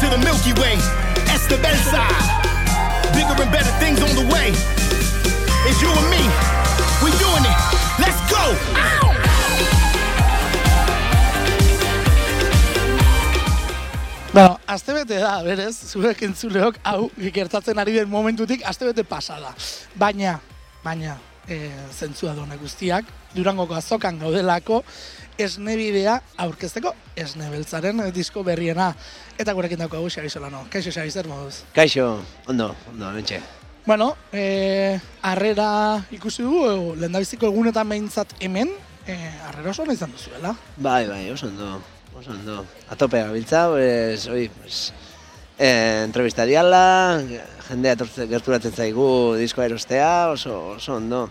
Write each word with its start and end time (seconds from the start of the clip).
to 0.00 0.08
the 0.08 0.18
Milky 0.18 0.52
Way. 0.60 0.76
Benside. 1.60 2.24
Bigger 3.12 3.42
and 3.42 3.52
better 3.52 3.72
things 3.80 4.00
on 4.00 4.08
the 4.16 4.24
way. 4.32 4.48
It's 5.68 5.82
you 5.82 5.90
and 5.90 6.08
me. 6.08 6.24
We 7.04 7.10
doing 7.18 7.44
it. 7.44 7.58
Let's 7.98 8.20
go. 8.30 8.44
Ow! 8.80 9.12
Bueno, 14.32 14.60
astebete 14.66 15.18
da, 15.18 15.42
berez, 15.42 15.74
zuek 15.90 16.22
entzuleok, 16.22 16.78
hau, 16.86 17.10
gertatzen 17.34 17.78
ari 17.82 17.98
den 17.98 18.08
momentutik, 18.08 18.62
astebete 18.64 19.02
pasada. 19.04 19.50
Baina, 19.98 20.38
baina, 20.84 21.18
e, 21.48 21.66
zentzua 21.90 22.36
dune 22.38 22.56
guztiak, 22.56 23.10
Durangoko 23.34 23.74
azokan 23.74 24.18
gaudelako, 24.18 24.84
esne 25.44 25.76
bidea 25.78 26.18
aurkezteko 26.44 26.92
esne 27.16 27.50
beltzaren 27.52 28.00
eh, 28.04 28.10
disko 28.14 28.44
berriena. 28.46 28.90
Eta 29.40 29.54
gurekin 29.56 29.80
dauko 29.80 30.00
hau, 30.00 30.10
Xabi 30.10 30.30
Solano. 30.30 30.66
Kaixo, 30.72 30.92
Xabi, 30.92 31.10
zer 31.10 31.28
moduz? 31.28 31.62
Kaixo, 31.74 32.12
ondo, 32.48 32.74
ondo, 32.92 33.10
mentxe. 33.16 33.40
Bueno, 33.86 34.14
e, 34.32 35.00
arrera 35.22 36.04
ikusi 36.12 36.44
dugu, 36.44 36.94
lehendabiziko 37.00 37.48
egunetan 37.48 37.88
behintzat 37.88 38.34
hemen, 38.44 38.74
e, 39.06 39.16
arrera 39.48 39.72
oso 39.72 39.86
izan 39.90 40.12
duzuela. 40.12 40.52
Bai, 40.76 41.06
bai, 41.08 41.24
oso 41.32 41.48
ondo, 41.48 41.80
oso 42.14 42.30
ondo. 42.36 42.64
Atope 42.92 43.22
gabiltza, 43.24 43.68
pues, 43.72 44.28
oi, 44.28 44.50
pues, 44.60 44.92
eh, 45.58 46.02
entrevistariala, 46.04 47.22
jendea 47.68 47.96
gerturatzen 48.28 48.72
zaigu 48.72 49.36
diskoa 49.38 49.68
erostea, 49.68 50.30
oso, 50.32 50.76
oso 50.76 50.96
ondo. 50.96 51.28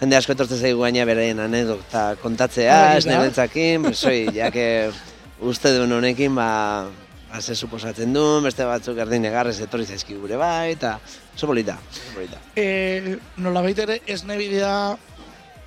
Jende 0.00 0.16
asko 0.16 0.32
etortzen 0.32 0.60
zaigu 0.64 0.80
gaina 0.80 1.04
beraien 1.04 1.40
anekdota 1.44 2.14
kontatzea, 2.22 2.76
Hori 2.78 2.92
da. 2.94 2.98
esne 3.02 3.18
beltzakin, 3.20 3.82
pues, 3.84 4.00
oi, 4.08 4.22
jake 4.32 4.64
uste 5.44 5.74
duen 5.76 5.92
honekin, 5.92 6.32
ba, 6.38 6.46
ba, 7.28 7.40
ze 7.44 7.52
suposatzen 7.54 8.14
duen, 8.16 8.46
beste 8.48 8.64
batzuk 8.64 8.96
erdin 9.04 9.28
egarrez 9.28 9.58
etorri 9.60 9.84
zaizki 9.84 10.16
gure 10.16 10.38
bai, 10.40 10.72
eta 10.72 10.94
oso 11.34 11.50
polita, 11.50 11.76
oso 11.92 12.14
polita. 12.16 12.40
E, 12.56 13.18
nola 13.44 13.60
ere 13.68 14.00
esne 14.06 14.38
bidea 14.40 14.72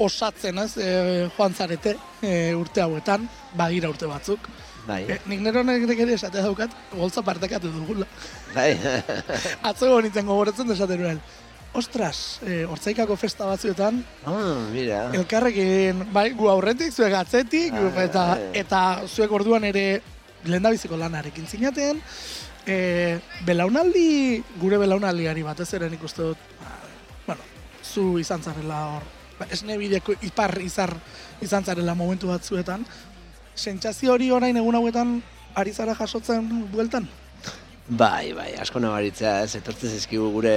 osatzen 0.02 0.58
ez, 0.66 0.72
e, 0.82 1.30
joan 1.38 1.54
zarete 1.54 1.96
e, 2.22 2.56
urte 2.58 2.82
hauetan, 2.82 3.30
badira 3.54 3.94
urte 3.94 4.10
batzuk. 4.10 4.50
Bai, 4.88 5.04
E, 5.08 5.20
nik 5.30 5.40
nero 5.40 5.62
ere 5.62 6.14
esate 6.14 6.42
daukat, 6.42 6.72
boltza 6.92 7.22
partekatu 7.22 7.70
dugula. 7.72 8.08
bai, 8.56 8.74
Atzo 9.70 10.02
nintzen 10.02 10.26
gogoratzen 10.26 10.68
desaten 10.68 11.00
nuen. 11.06 11.22
Ostras, 11.74 12.40
e, 12.46 12.66
hortzaikako 12.70 13.16
festa 13.18 13.48
batzuetan, 13.50 14.04
ah, 14.30 14.60
mira. 14.72 15.08
elkarrekin, 15.18 16.04
bai, 16.14 16.30
gu 16.38 16.46
aurretik, 16.52 16.92
zuek 16.94 17.14
atzetik, 17.18 17.74
Ah, 17.74 18.04
eta, 18.04 18.26
bai. 18.36 18.50
eta 18.62 18.82
zuek 19.10 19.32
orduan 19.34 19.64
ere 19.66 20.02
lehendabiziko 20.46 20.98
lanarekin 20.98 21.48
zinaten, 21.48 22.02
e, 22.68 23.18
belaunaldi, 23.48 24.44
gure 24.62 24.78
belaunaldiari 24.78 25.42
batez 25.42 25.72
ere 25.74 25.90
nik 25.90 26.04
uste 26.06 26.22
dut, 26.22 26.38
ba, 26.62 26.78
bueno, 27.26 27.42
zu 27.84 28.20
izan 28.22 28.44
zarela 28.46 28.84
hor, 28.96 29.04
ba, 29.40 29.48
esne 29.50 29.78
bideko 29.82 30.14
ipar 30.22 30.60
izar 30.62 30.94
izan 31.42 31.66
zarela 31.66 31.96
momentu 31.96 32.28
batzuetan, 32.30 32.86
sentsazio 33.56 34.14
hori 34.14 34.30
orain 34.32 34.58
egun 34.58 34.76
hauetan 34.76 35.24
ari 35.56 35.74
zara 35.74 35.96
jasotzen 35.96 36.70
bueltan? 36.72 37.10
Bai, 37.90 38.32
bai, 38.34 38.54
asko 38.62 38.80
nabaritzea, 38.80 39.42
ez, 39.44 39.56
etortzen 39.56 39.90
zizkigu 39.90 40.30
gure 40.32 40.54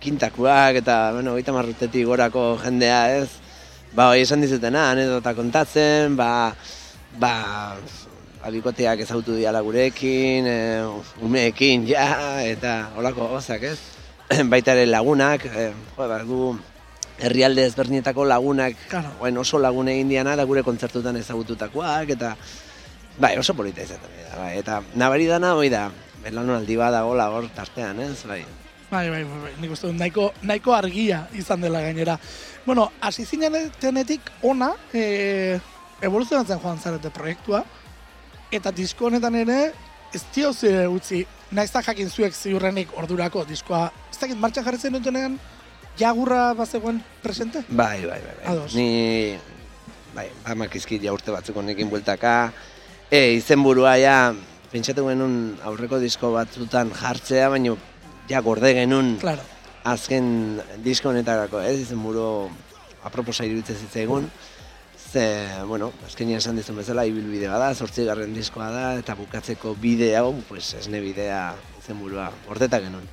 kintakuak 0.00 0.78
eta, 0.82 1.12
bueno, 1.16 1.34
gaita 1.34 1.52
marrutetik 1.52 2.06
gorako 2.06 2.56
jendea, 2.62 3.00
ez, 3.18 3.28
ba, 3.94 4.10
hoi 4.12 4.22
esan 4.22 4.42
dizutena, 4.44 4.90
anedota 4.92 5.34
kontatzen, 5.34 6.16
ba, 6.18 6.54
ba, 7.18 7.32
abikoteak 8.46 9.02
ezautu 9.02 9.34
diala 9.36 9.60
gurekin, 9.66 10.46
e, 10.46 10.58
umeekin, 11.26 11.86
ja, 11.88 12.38
eta 12.46 12.92
holako 12.96 13.28
gozak, 13.34 13.64
ez? 13.72 13.78
Baita 14.52 14.76
ere 14.76 14.86
lagunak, 14.86 15.46
e, 15.50 15.70
jo, 15.96 16.06
ba, 16.08 16.20
gu 16.28 16.52
herrialde 17.18 17.64
ezberdinetako 17.66 18.24
lagunak, 18.30 18.76
Claro. 18.88 19.10
bueno, 19.18 19.42
oso 19.42 19.58
lagun 19.58 19.88
egin 19.90 20.08
diana, 20.12 20.36
da 20.38 20.46
gure 20.46 20.62
kontzertutan 20.62 21.18
ezagututakoak, 21.18 22.14
eta, 22.14 22.36
bai, 23.18 23.34
oso 23.42 23.56
polita 23.58 23.82
izaten 23.82 24.14
da, 24.22 24.38
bai, 24.38 24.54
eta 24.60 24.78
nabari 24.94 25.26
dana 25.26 25.56
hoi 25.58 25.66
da, 25.74 25.88
belaunaldi 26.22 26.78
badagola 26.78 27.30
hor 27.34 27.50
tartean, 27.56 27.98
ez, 28.06 28.22
bai. 28.30 28.44
Bai, 28.90 29.10
bai, 29.10 29.24
bai, 29.24 29.40
bai, 29.42 29.50
nik 29.60 29.72
uste 29.74 29.90
dut 29.90 29.98
nahiko, 30.00 30.30
nahiko 30.48 30.72
argia 30.72 31.26
izan 31.36 31.60
dela 31.60 31.82
gainera. 31.84 32.14
Bueno, 32.64 32.86
hasi 33.04 33.26
zinenetik 33.28 34.30
ona, 34.48 34.70
e, 34.96 35.58
evoluzionatzen 36.00 36.62
joan 36.62 36.80
zarete 36.80 37.10
proiektua, 37.12 37.60
eta 38.50 38.72
disko 38.72 39.10
honetan 39.10 39.36
ere, 39.36 39.58
ez 40.14 40.22
dio 40.32 40.54
utzi, 40.94 41.20
naiz 41.52 41.68
eta 41.68 41.82
jakin 41.90 42.08
zuek 42.08 42.32
ziurrenik 42.32 42.96
ordurako 42.96 43.44
diskoa, 43.44 43.90
ez 44.10 44.16
dakit 44.22 44.40
martxan 44.40 44.64
jarri 44.64 44.80
zen 44.80 44.96
dutenean, 44.96 45.36
jagurra 46.00 46.54
bazegoen 46.56 47.02
presente? 47.22 47.66
Bai, 47.68 48.00
bai, 48.06 48.22
bai, 48.24 48.34
bai. 48.38 48.46
Ados. 48.54 48.72
Ni, 48.74 49.36
bai, 50.14 50.30
hamak 50.48 50.80
izkit 50.80 51.04
ja 51.04 51.12
urte 51.12 51.34
batzuk 51.34 51.60
honekin 51.60 51.92
bueltaka, 51.92 52.54
e, 53.10 53.34
izenburua 53.36 53.98
ja, 54.00 54.16
pentsatu 54.72 55.04
genuen 55.10 55.58
aurreko 55.68 56.00
disko 56.00 56.32
batzutan 56.32 56.88
jartzea, 56.96 57.52
baina 57.52 57.76
ja 58.28 58.40
gorde 58.44 58.74
genuen 58.76 59.16
Claro. 59.20 59.42
azken 59.84 60.60
disko 60.84 61.10
honetarako, 61.10 61.60
ez 61.64 61.78
izenburu 61.80 62.48
aproposa 63.08 63.46
iruditzen 63.46 63.76
zitzaigun, 63.76 64.28
ze, 65.12 65.48
bueno, 65.66 65.92
azkenia 66.06 66.38
esan 66.38 66.58
dizun 66.58 66.76
bezala, 66.76 67.06
ibilbidea 67.08 67.56
da, 67.58 67.70
zortzigarren 67.74 68.34
diskoa 68.36 68.68
da, 68.74 68.86
eta 69.00 69.14
bukatzeko 69.16 69.74
bide 69.80 70.10
hau, 70.18 70.34
pues, 70.48 70.74
esne 70.76 71.00
bidea 71.00 71.54
izenburua, 71.78 72.28
hortetak 72.50 72.84
genuen. 72.84 73.06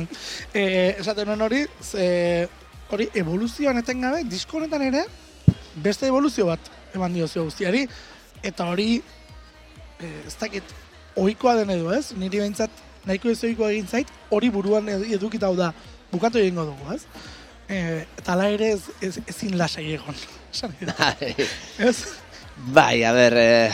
e, 0.54 0.64
esaten 1.00 1.26
nuen 1.26 1.42
hori, 1.48 1.64
ze, 1.82 2.48
hori 2.90 3.08
evoluzioan 3.18 3.80
etengabe, 3.82 4.22
disko 4.30 4.60
honetan 4.60 4.86
ere, 4.86 5.02
beste 5.82 6.06
evoluzio 6.10 6.46
bat 6.46 6.70
eman 6.94 7.16
diozio 7.16 7.42
guztiari, 7.48 7.82
eta 8.46 8.68
hori, 8.70 9.00
e, 9.98 10.12
ez 10.28 10.36
dakit, 10.38 10.76
ohikoa 11.18 11.56
den 11.58 11.74
edo 11.74 11.90
ez, 11.96 12.12
niri 12.14 12.44
behintzat 12.44 12.86
nahiko 13.06 13.30
ez 13.30 13.38
ohikoa 13.44 13.70
egin 13.72 13.86
zait, 13.88 14.08
hori 14.30 14.50
buruan 14.50 14.88
ed- 14.88 15.06
edukita 15.16 15.46
hau 15.48 15.56
da, 15.56 15.72
bukatu 16.12 16.38
egingo 16.38 16.64
dugu, 16.68 16.94
ez? 16.94 17.04
E, 17.70 18.04
eta 18.18 18.32
ala 18.34 18.48
ere 18.50 18.72
ez, 18.74 18.82
ez, 19.00 19.14
ezin 19.30 19.56
lasai 19.58 19.92
egon. 19.94 20.16
Dut, 20.60 20.90
ez? 21.78 21.96
Bai, 22.74 23.04
a 23.06 23.12
ber, 23.14 23.36
eh, 23.38 23.72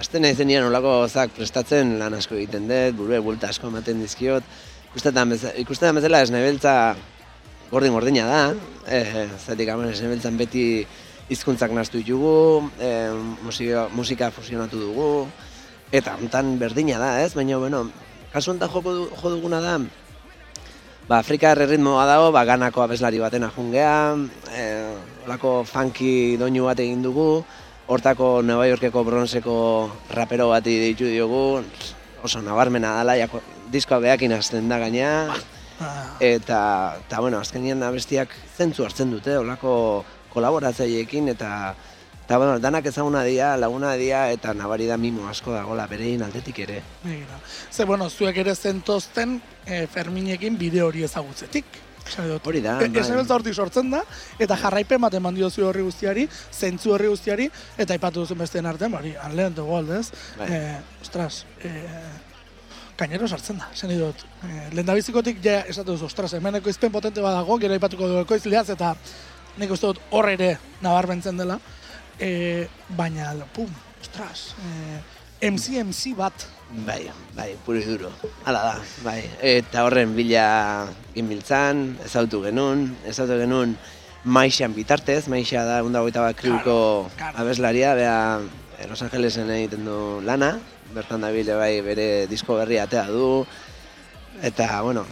azten 0.00 0.24
nahi 0.24 0.34
zenian 0.34 0.64
olako 0.66 0.94
zak 1.08 1.34
prestatzen 1.36 1.98
lan 2.00 2.14
asko 2.16 2.34
egiten 2.34 2.64
dut, 2.70 2.96
burue 2.98 3.20
bulta 3.22 3.50
asko 3.52 3.68
ematen 3.68 4.00
dizkiot. 4.02 4.42
Ikustetan, 4.90 5.28
beza, 5.34 5.52
ikustetan 5.60 5.98
bezala 6.00 6.22
esne 6.24 6.40
beltza 6.42 6.72
gordin 7.70 7.92
gordina 7.92 8.24
da, 8.26 8.40
eh, 8.88 9.26
zatik 9.44 9.68
hamen 9.68 9.92
esne 9.92 10.08
beltzan 10.08 10.38
beti 10.40 10.64
hizkuntzak 11.28 11.70
nahastu 11.76 12.00
ditugu, 12.00 12.70
eh, 12.80 13.12
musika, 13.44 13.88
musika 13.92 14.30
fusionatu 14.32 14.80
dugu, 14.80 15.08
eta 15.92 16.16
hontan 16.16 16.56
berdina 16.58 16.98
da, 17.02 17.12
ez? 17.26 17.34
Baina, 17.34 17.58
bueno, 17.58 17.84
kasu 18.36 18.52
honetan 18.52 18.68
jo 18.68 19.30
duguna 19.32 19.62
da, 19.64 19.78
ba, 21.08 21.20
Afrikar 21.22 21.56
erritmoa 21.64 22.04
dago, 22.04 22.28
ba, 22.34 22.42
ganako 22.44 22.82
abeslari 22.84 23.16
baten 23.16 23.46
ajungea, 23.48 24.12
eh, 24.52 24.92
olako 25.24 25.62
funky 25.64 26.36
doinu 26.36 26.66
bat 26.68 26.82
egin 26.84 27.00
dugu, 27.00 27.40
hortako 27.88 28.42
Nueva 28.44 28.66
Yorkeko 28.68 29.04
bronzeko 29.08 29.56
rapero 30.12 30.50
bati 30.50 30.76
deitu 30.82 31.08
diogu, 31.08 31.62
oso 32.20 32.42
nabarmena 32.44 32.92
dala, 32.98 33.16
jako, 33.16 33.40
diskoa 33.72 34.02
behakin 34.04 34.36
hasten 34.36 34.68
da 34.68 34.82
gaina, 34.84 35.32
eta, 36.20 36.60
eta 37.06 37.24
bueno, 37.24 37.40
azkenian 37.40 37.88
abestiak 37.88 38.36
zentzu 38.58 38.84
hartzen 38.84 39.16
dute, 39.16 39.38
olako 39.40 40.04
kolaboratzaileekin, 40.34 41.32
eta, 41.32 41.72
eta 42.26 42.38
bueno, 42.38 42.58
danak 42.58 42.86
ezaguna 42.90 43.22
dira, 43.22 43.56
laguna 43.56 43.92
dira, 43.94 44.32
eta 44.34 44.52
nabari 44.54 44.86
da 44.90 44.96
mimo 44.98 45.28
asko 45.30 45.52
dagola 45.54 45.86
berein 45.86 46.22
aldetik 46.26 46.58
ere. 46.58 46.82
begira. 47.04 47.38
Ze, 47.70 47.84
bueno, 47.84 48.10
zuek 48.10 48.36
ere 48.42 48.54
zentozten 48.54 49.40
e, 49.64 49.86
Ferminekin 49.86 50.58
bideo 50.58 50.88
hori 50.88 51.04
ezagutzetik. 51.06 51.64
Hori 52.44 52.60
da, 52.62 52.80
E, 52.82 52.88
bai. 52.88 53.00
Esan 53.00 53.16
beltza 53.18 53.34
hortik 53.34 53.54
sortzen 53.54 53.90
da, 53.90 54.02
eta 54.38 54.56
jarraipen 54.58 55.00
bat 55.00 55.14
eman 55.14 55.34
diozu 55.34 55.64
horri 55.66 55.82
guztiari, 55.86 56.26
zentzu 56.52 56.92
horri 56.94 57.08
guztiari, 57.10 57.46
eta 57.78 57.94
aipatu 57.94 58.24
duzun 58.24 58.38
besteen 58.38 58.66
artean, 58.66 58.94
hori, 58.94 59.14
unlearn 59.26 59.54
the 59.54 59.62
world, 59.62 59.90
ez? 59.90 60.10
Bai. 60.38 60.50
Eh, 60.50 60.76
ostras, 61.02 61.44
eh, 61.62 62.02
gainero 62.98 63.26
sartzen 63.28 63.58
da, 63.58 63.70
nahi 63.82 63.98
dut. 63.98 64.22
Eh, 64.42 64.68
lehendabizikotik 64.72 65.38
ja 65.42 65.60
esatu 65.62 65.92
duzu, 65.92 66.06
ostras, 66.06 66.32
hemen 66.34 66.58
ekoizpen 66.58 66.90
potente 66.90 67.20
badago, 67.22 67.58
gero 67.58 67.74
aipatuko 67.74 68.08
du 68.08 68.20
ekoizleaz, 68.22 68.68
eta 68.70 68.94
nik 69.58 69.70
uste 69.70 69.86
dut 69.86 70.00
hor 70.10 70.30
ere 70.30 70.56
nabarmentzen 70.82 71.36
dela, 71.36 71.58
eh, 72.18 72.68
baina, 72.88 73.32
pum, 73.54 73.70
ostras, 74.00 74.54
eh, 74.62 75.00
MC 75.50 75.82
MC 75.84 76.14
bat, 76.16 76.46
Bai, 76.68 77.08
bai, 77.36 77.54
puro 77.64 77.78
y 77.78 77.84
duro. 77.84 78.10
Hala 78.44 78.62
da, 78.62 78.78
bai. 79.04 79.22
Eta 79.40 79.84
horren 79.86 80.16
bila 80.16 80.88
ginbiltzan, 81.14 81.94
ezautu 82.04 82.40
genuen, 82.42 82.88
ezautu 83.06 83.38
genuen 83.38 83.76
maixan 84.24 84.74
bitartez, 84.74 85.28
maixa 85.30 85.62
da 85.62 85.78
unda 85.86 86.02
hogeita 86.02 86.24
bat 86.24 86.34
kriuko 86.36 87.06
Claro, 87.16 87.38
abeslaria, 87.38 87.94
bea 87.94 88.40
eh, 88.80 88.88
Los 88.90 89.02
Angelesen 89.06 89.50
egiten 89.54 89.86
du 89.86 90.20
lana, 90.26 90.56
bertan 90.94 91.22
dabile 91.22 91.54
bai 91.54 91.80
bere 91.86 92.26
disko 92.26 92.58
berria 92.58 92.88
atea 92.90 93.06
du, 93.14 93.46
eta, 94.42 94.82
bueno, 94.82 95.06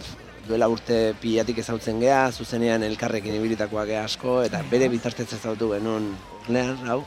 duela 0.47 0.67
urte 0.69 1.13
pilatik 1.21 1.59
ezautzen 1.63 1.99
gea, 2.03 2.31
zuzenean 2.31 2.83
elkarrekin 2.87 3.35
ibilitakoak 3.37 3.87
gea 3.89 4.03
asko, 4.05 4.41
eta 4.45 4.61
bere 4.71 4.89
bitartez 4.91 5.27
ezautu 5.33 5.71
genuen 5.73 6.11
urlean, 6.41 6.77
hau. 6.89 7.03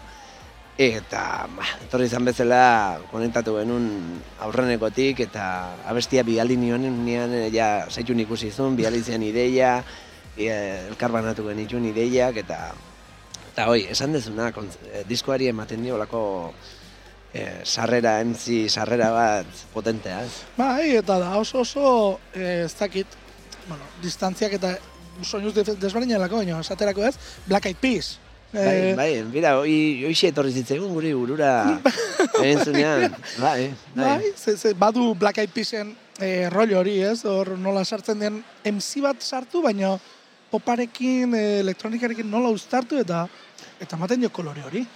Eta, 0.79 1.23
ba, 1.57 1.65
etorri 1.83 2.07
izan 2.07 2.29
bezala, 2.29 3.01
konektatu 3.11 3.57
genuen 3.59 3.89
aurrenekotik, 4.47 5.25
eta 5.27 5.47
abestia 5.91 6.23
bialdi 6.23 6.55
nioen, 6.61 6.87
nian, 7.05 7.35
eh, 7.35 7.49
ja, 7.51 7.89
zaitun 7.91 8.23
ikusi 8.23 8.53
zuen, 8.55 8.77
bialdi 8.79 9.03
zian 9.03 9.25
ideia, 9.27 9.81
e, 10.39 10.51
elkar 10.87 11.11
banatu 11.11 11.49
genituen 11.51 11.89
ideiak, 11.91 12.39
eta, 12.45 12.61
eta 13.51 13.67
hoi, 13.71 13.89
esan 13.91 14.15
dezuna, 14.15 14.53
kontz- 14.55 14.79
eh, 14.93 15.03
diskoari 15.09 15.51
ematen 15.51 15.83
dio 15.83 15.99
lako 15.99 16.23
eh, 17.35 17.61
sarrera, 17.65 18.21
entzi, 18.23 18.69
sarrera 18.69 19.11
bat 19.13 19.65
potentea, 19.75 20.23
ez? 20.25 20.45
Bai, 20.57 20.97
eta 20.97 21.19
da 21.21 21.35
oso 21.37 21.61
oso, 21.67 22.21
eh, 22.33 22.65
ez 22.65 22.75
dakit, 22.79 23.19
bueno, 23.69 23.85
distantziak 24.03 24.53
eta 24.59 24.77
soinuz 25.23 25.53
desberdinelako, 25.55 26.37
baina 26.43 26.61
esaterako 26.61 27.05
ez, 27.09 27.15
Black 27.47 27.67
Eyed 27.67 27.77
Peas. 27.83 28.19
Bai, 28.53 28.63
Eh, 28.65 28.93
bai, 28.97 29.23
bira, 29.29 29.59
hoi, 29.61 30.05
hoixe 30.09 30.31
etorri 30.31 30.53
zitzaigun 30.57 30.95
guri 30.97 31.11
burura 31.13 31.51
egin 32.43 32.63
zunean, 32.65 33.11
bai, 33.39 33.67
bai. 33.95 34.07
Bai, 34.23 34.31
ze, 34.57 34.73
badu 34.73 35.11
Black 35.21 35.37
Eyed 35.43 35.51
Peasen 35.53 35.91
eh, 36.19 36.49
rollo 36.49 36.79
hori, 36.81 36.95
ez? 37.05 37.27
Hor 37.29 37.51
nola 37.61 37.85
sartzen 37.85 38.19
den 38.25 38.39
MC 38.65 39.03
bat 39.05 39.21
sartu, 39.21 39.61
baina 39.67 39.99
poparekin, 40.51 41.35
eh, 41.37 41.61
elektronikarekin 41.61 42.31
nola 42.31 42.49
uztartu 42.49 42.97
eta 43.03 43.27
eta 43.79 43.97
ematen 44.01 44.25
dio 44.25 44.31
kolore 44.33 44.65
hori. 44.65 44.87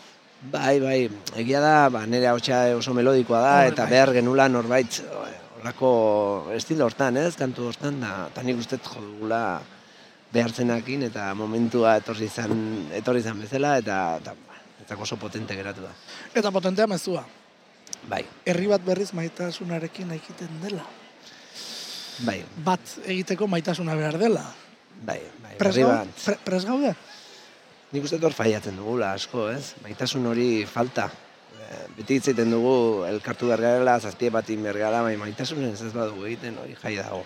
Bai, 0.50 0.80
bai, 0.80 1.10
egia 1.38 1.60
da, 1.62 1.74
ba, 1.92 2.06
nire 2.06 2.26
hautsa 2.32 2.64
oso 2.74 2.94
melodikoa 2.96 3.42
da, 3.44 3.52
Bai, 3.60 3.68
eta 3.74 3.84
bai. 3.84 3.90
behar 3.92 4.14
genula 4.16 4.48
norbait 4.48 5.02
horrako 5.62 6.50
estilo 6.56 6.84
hortan, 6.88 7.16
ez, 7.22 7.36
kantu 7.38 7.68
hortan, 7.70 8.00
da, 8.02 8.26
eta 8.32 8.42
nik 8.42 8.58
uste 8.58 8.78
jo 8.82 9.00
dugula 9.00 9.60
behartzenakin, 10.34 11.04
eta 11.06 11.28
momentua 11.38 11.96
etorri 12.00 12.26
izan, 12.26 12.56
etorri 12.98 13.22
izan 13.22 13.38
bezala, 13.40 13.76
eta, 13.78 13.98
eta, 14.18 14.34
eta 14.82 14.96
oso 14.98 15.16
potente 15.20 15.54
geratu 15.54 15.84
da. 15.86 15.92
Eta 16.34 16.50
potentea 16.50 16.88
mezua. 16.90 17.22
Bai, 18.10 18.24
Herri 18.48 18.66
bat 18.66 18.82
berriz 18.82 19.12
maitasunarekin 19.14 20.10
egiten 20.16 20.58
dela. 20.64 20.82
bai, 22.26 22.40
Bat 22.64 22.96
egiteko 23.06 23.46
maitasuna 23.46 23.94
behar 23.94 24.18
dela. 24.18 24.42
bai, 25.06 25.20
bai, 25.42 25.56
Pres, 25.58 25.76
berri 25.76 25.82
gau, 25.82 25.90
bat. 25.92 26.08
pre, 26.24 26.36
pres 26.44 26.64
gaude? 26.66 26.94
Nik 27.92 28.04
uste 28.08 28.18
dut 28.18 28.34
faiatzen 28.34 28.76
dugula 28.76 29.12
asko, 29.12 29.50
ez? 29.52 29.74
Maitasun 29.84 30.26
hori 30.26 30.64
falta. 30.66 31.10
Beti 31.96 32.18
egiten 32.20 32.50
dugu 32.52 33.04
elkartu 33.08 33.48
behar 33.50 33.60
garela, 33.60 33.98
zazpie 34.00 34.30
bat 34.30 34.48
egin 34.50 34.62
behar 34.66 34.78
gara, 34.78 35.02
baina 35.06 35.20
maitasunen 35.24 35.72
ez 35.72 35.92
badugu 35.94 36.26
egiten 36.28 36.58
hori 36.62 36.76
jai 36.82 36.96
dago. 36.98 37.22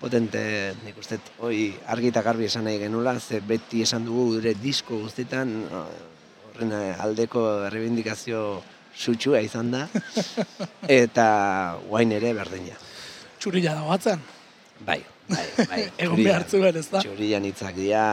Potente, 0.00 0.40
nik 0.84 0.96
uste 0.96 1.18
hori 1.44 1.74
argi 1.92 2.08
eta 2.08 2.22
garbi 2.24 2.46
esan 2.48 2.64
nahi 2.64 2.78
genula, 2.80 3.18
ze 3.20 3.40
beti 3.44 3.82
esan 3.84 4.06
dugu 4.08 4.36
gure 4.36 4.54
disko 4.56 4.96
guztietan 5.02 5.50
eh, 5.68 5.82
horren 6.48 6.72
aldeko 7.04 7.42
errebindikazio 7.66 8.62
sutxua 8.96 9.42
izan 9.44 9.70
da, 9.74 9.82
eta 11.02 11.26
guain 11.88 12.12
ere 12.16 12.32
berdina. 12.38 12.78
Txurila 13.40 13.74
dago 13.76 13.92
atzen. 13.92 14.22
Bai, 14.86 15.02
bai, 15.28 15.44
bai. 15.58 15.82
Egon 15.98 16.16
txurian- 16.16 16.24
behar 16.24 16.46
zuen, 16.48 16.76
ez 16.80 16.86
da? 16.90 17.02
Txurian 17.04 17.44
hitzak 17.50 17.76
dira, 17.76 18.06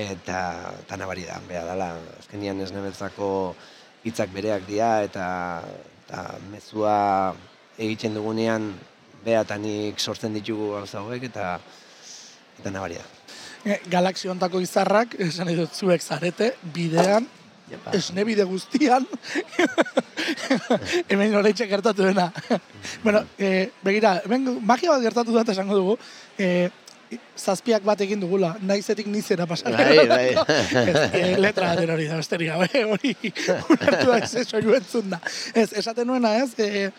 eta, 0.00 0.40
eta 0.80 0.96
nabari 1.00 1.28
da, 1.28 1.36
beha 1.48 1.66
dela. 1.68 1.90
Azkenian 2.22 2.60
ez 2.64 2.70
nebetzako 2.72 3.28
hitzak 4.04 4.32
bereak 4.32 4.66
dira, 4.68 5.02
eta, 5.04 5.26
eta 6.04 6.24
mezua 6.50 7.34
egiten 7.80 8.16
dugunean, 8.16 8.72
beha 9.24 9.44
eta 9.44 9.58
nik 9.60 10.00
sortzen 10.00 10.36
ditugu 10.36 10.72
gauza 10.76 11.00
hauek, 11.02 11.26
eta, 11.30 11.58
eta 12.60 12.72
nabari 12.72 13.00
da. 13.00 13.04
Eh, 13.64 13.80
Galaxio 13.92 14.32
ontako 14.32 14.62
izarrak, 14.64 15.18
esan 15.20 15.52
dut 15.56 15.76
zuek 15.76 16.00
zarete, 16.00 16.54
bidean, 16.74 17.26
Jepa. 17.70 17.92
esne 17.94 18.24
bide 18.24 18.44
guztian, 18.48 19.04
hemen 21.10 21.36
oraitxe 21.36 21.68
gertatu 21.70 22.08
dena. 22.08 22.30
bueno, 23.04 23.22
eh, 23.38 23.70
begira, 23.84 24.16
hemen 24.24 24.56
magia 24.66 24.94
bat 24.94 25.04
gertatu 25.04 25.36
da 25.36 25.44
eta 25.44 25.52
esango 25.52 25.76
dugu, 25.76 25.98
eh, 26.38 26.70
zazpiak 27.36 27.82
bat 27.84 28.00
egin 28.04 28.20
dugula, 28.22 28.54
naizetik 28.62 29.06
nizera 29.10 29.46
pasan. 29.50 29.74
Bai, 29.74 30.06
bai. 30.06 30.26
eh, 31.18 31.36
letra 31.40 31.72
baten 31.74 31.90
hori 31.96 32.06
da, 32.10 32.18
besterik 32.20 32.52
gabe, 32.52 32.84
hori 32.94 33.14
ulertu 33.74 34.10
da, 34.10 34.18
ez 34.22 34.44
soinu 34.46 34.76
entzun 34.78 35.10
da. 35.10 35.20
Ez, 35.54 35.72
esaten 35.82 36.06
nuena 36.06 36.36
ez, 36.42 36.52
eh, 36.62 36.90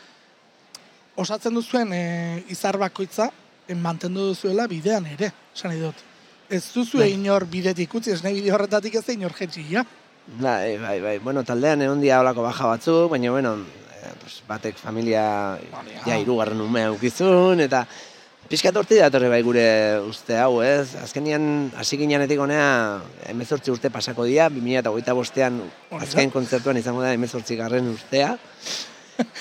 osatzen 1.16 1.56
duzuen 1.56 1.94
eh, 1.94 2.44
izar 2.52 2.78
bakoitza, 2.82 3.30
eh, 3.68 3.76
mantendu 3.76 4.32
duzuela 4.32 4.68
bidean 4.68 5.08
ere, 5.14 5.32
esan 5.56 5.76
dut. 5.80 6.08
Ez 6.52 6.66
duzue 6.74 7.06
Bai. 7.06 7.14
inor 7.16 7.46
bidetik 7.48 7.94
utzi, 7.96 8.12
ez 8.12 8.24
nahi 8.24 8.42
bide 8.42 8.52
horretatik 8.52 8.98
ez 9.00 9.06
da 9.08 9.14
inor 9.16 9.36
jetxia. 9.38 9.86
Bai, 10.40 10.78
bai, 10.78 10.98
bai. 11.02 11.18
Bueno, 11.20 11.44
taldean 11.48 11.82
egon 11.82 12.02
dia 12.04 12.20
holako 12.22 12.44
baja 12.44 12.68
batzuk, 12.68 13.10
baina, 13.12 13.32
bueno, 13.32 13.56
eh, 13.96 14.14
pues, 14.20 14.42
batek 14.48 14.78
familia 14.78 15.24
Baina. 15.72 16.04
ja 16.06 16.20
hirugarren 16.20 16.62
umea 16.62 16.92
ukizun, 16.92 17.60
eta 17.64 17.86
pixkat 18.50 18.76
horti 18.76 18.98
datorre 19.00 19.30
bai 19.32 19.42
gure 19.46 19.66
uste 20.08 20.38
hau, 20.38 20.62
ez? 20.66 20.96
Azkenian, 21.00 21.72
hasi 21.80 21.98
ginenetik 22.00 22.40
honea, 22.40 23.00
emezortzi 23.32 23.72
urte 23.72 23.90
pasako 23.94 24.26
dira, 24.28 24.50
2008 24.52 25.14
bostean 25.16 25.62
azken 26.00 26.32
kontzertuan 26.34 26.78
izango 26.82 27.04
da 27.06 27.14
emezortzi 27.14 27.56
garren 27.60 27.92
urtea. 27.94 28.36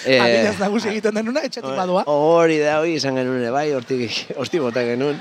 Eh, 0.04 0.18
Adinez 0.20 0.58
nagusi 0.60 0.90
egiten 0.90 1.14
denuna, 1.16 1.40
etxetik 1.46 1.72
badoa. 1.72 2.02
Hori 2.10 2.58
da, 2.60 2.74
hori 2.82 2.98
izan 2.98 3.16
genuen 3.16 3.46
bai, 3.54 3.70
hortik, 3.72 4.12
hortik 4.36 4.60
bota 4.60 4.82
genuen. 4.84 5.16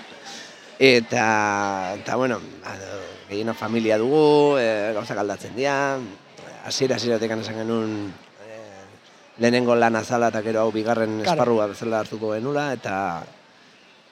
Eta, 0.79 1.95
eta 1.95 2.17
bueno, 2.19 2.41
gehiena 3.29 3.53
familia 3.55 3.95
dugu, 4.01 4.57
e, 4.59 4.91
gauzak 4.97 5.21
aldatzen 5.21 5.55
dira, 5.55 5.95
hasiera 6.67 6.97
hasieratik 6.97 7.31
esan 7.37 7.61
genuen 7.61 7.93
e, 8.43 8.59
lehenengo 9.39 9.77
lan 9.79 9.95
azala 9.95 10.27
eta 10.33 10.41
gero 10.43 10.65
hau 10.65 10.73
bigarren 10.75 11.21
Claro. 11.21 11.37
esparrua 11.37 11.67
bezala 11.71 12.03
hartuko 12.03 12.33
genula, 12.35 12.73
eta, 12.75 13.23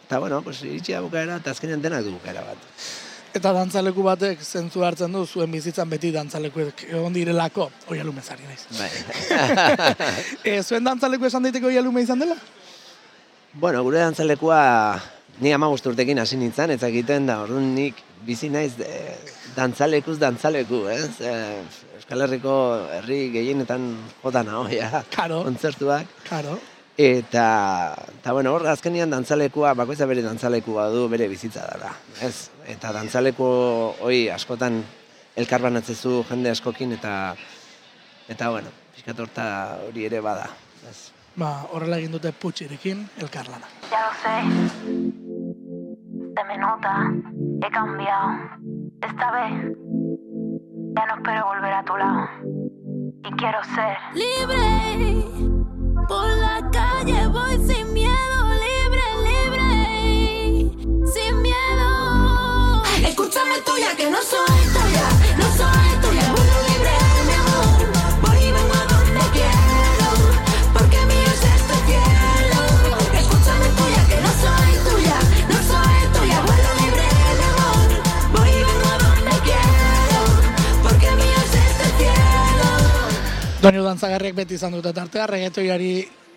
eta 0.07 0.19
bueno, 0.23 0.41
pues, 0.41 0.61
iritsi 0.63 0.93
da 0.95 1.01
bukaera, 1.03 1.35
eta 1.41 1.51
azkenean 1.51 1.81
denak 1.83 2.05
du 2.05 2.13
bukaera 2.15 2.45
bat. 2.47 2.61
Eta 3.35 3.51
dantzaleku 3.53 4.05
batek 4.05 4.39
zentzu 4.41 4.85
hartzen 4.87 5.11
du, 5.11 5.25
zuen 5.27 5.51
bizitzan 5.51 5.89
beti 5.91 6.13
dantzalekuek 6.15 6.85
egon 6.87 7.13
direlako, 7.13 7.67
oi 7.91 7.99
alumezari 7.99 8.47
naiz. 8.47 8.63
Bai. 8.79 8.87
E, 10.47 10.61
zuen 10.63 10.87
dantzaleku 10.87 11.27
esan 11.27 11.43
daiteko 11.43 11.67
oi 11.67 11.77
alume 11.77 12.01
izan 12.05 12.23
dela? 12.23 12.37
Bueno, 13.53 13.83
gure 13.83 13.99
dantzalekua 13.99 14.61
ni 15.43 15.51
ama 15.53 15.67
urtekin 15.69 16.23
hasi 16.23 16.39
nintzen, 16.39 16.71
ez 16.71 16.81
egiten 16.87 17.27
da, 17.27 17.41
orduan 17.43 17.67
nik 17.75 17.99
bizi 18.25 18.49
naiz 18.49 18.71
e, 18.79 19.03
dantzalekuz 19.57 20.17
dantzaleku, 20.23 20.85
ez? 20.87 21.19
E, 21.19 21.35
Euskal 21.99 22.23
Herriko 22.23 22.55
herri 22.95 23.27
gehienetan 23.35 23.91
jota 24.23 24.43
nago, 24.47 24.69
ja, 24.71 25.03
Karo. 25.11 25.43
kontzertuak. 25.43 26.07
Karo. 26.29 26.55
Eta, 26.97 27.93
eta 27.93 28.33
bueno, 28.33 28.55
hor 28.55 28.65
azkenian 28.71 29.11
dantzalekua, 29.13 29.75
bakoitza 29.77 30.07
bere 30.09 30.23
dantzalekua 30.25 30.87
du 30.89 31.03
bere 31.11 31.27
bizitza 31.29 31.67
dara, 31.69 31.91
ez? 32.25 32.49
Eta 32.65 32.89
dantzaleku 32.95 33.49
hoi 34.01 34.23
askotan 34.33 34.79
elkarbanatzezu 35.37 36.23
jende 36.25 36.49
askokin, 36.49 36.95
eta, 36.97 37.35
eta 38.27 38.49
bueno, 38.49 38.73
pixkat 38.95 39.21
horta 39.21 39.45
hori 39.85 40.07
ere 40.09 40.23
bada, 40.25 40.49
ez? 40.89 41.11
Ba, 41.37 41.51
horrela 41.69 41.99
egin 42.01 42.15
dute 42.17 42.31
putxirekin 42.33 43.03
elkarlana. 43.21 43.69
Ya 43.91 44.01
lo 44.01 44.13
sé. 44.23 44.35
Se 46.33 46.43
me 46.49 46.57
nota. 46.57 47.13
He 47.61 47.69
cambiado. 47.69 48.31
Esta 49.03 49.31
vez 49.31 49.75
ya 50.97 51.05
no 51.05 51.13
espero 51.13 51.45
volver 51.45 51.73
a 51.73 51.83
tu 51.85 51.95
lado. 51.95 52.27
Y 53.23 53.31
quiero 53.37 53.63
ser 53.75 53.97
libre. 54.15 55.46
Por 56.07 56.27
la 56.37 56.61
calle 56.71 57.27
voy 57.27 57.57
sin 57.67 57.93
miedo, 57.93 58.37
libre, 58.65 59.03
libre. 59.27 60.71
Sin 61.13 61.41
miedo. 61.41 62.83
Escúchame 63.05 63.59
tuya 63.65 63.95
que 63.95 64.09
no 64.09 64.17
soy 64.21 64.61
tuya, 64.73 65.09
no 65.37 65.45
soy 65.57 66.01
tuya. 66.01 66.26
Doinu 83.61 83.81
dantzagarriak 83.83 84.35
beti 84.37 84.55
izan 84.57 84.75
dute 84.77 84.91
tartea, 84.93 85.25
regetoiari 85.29 85.91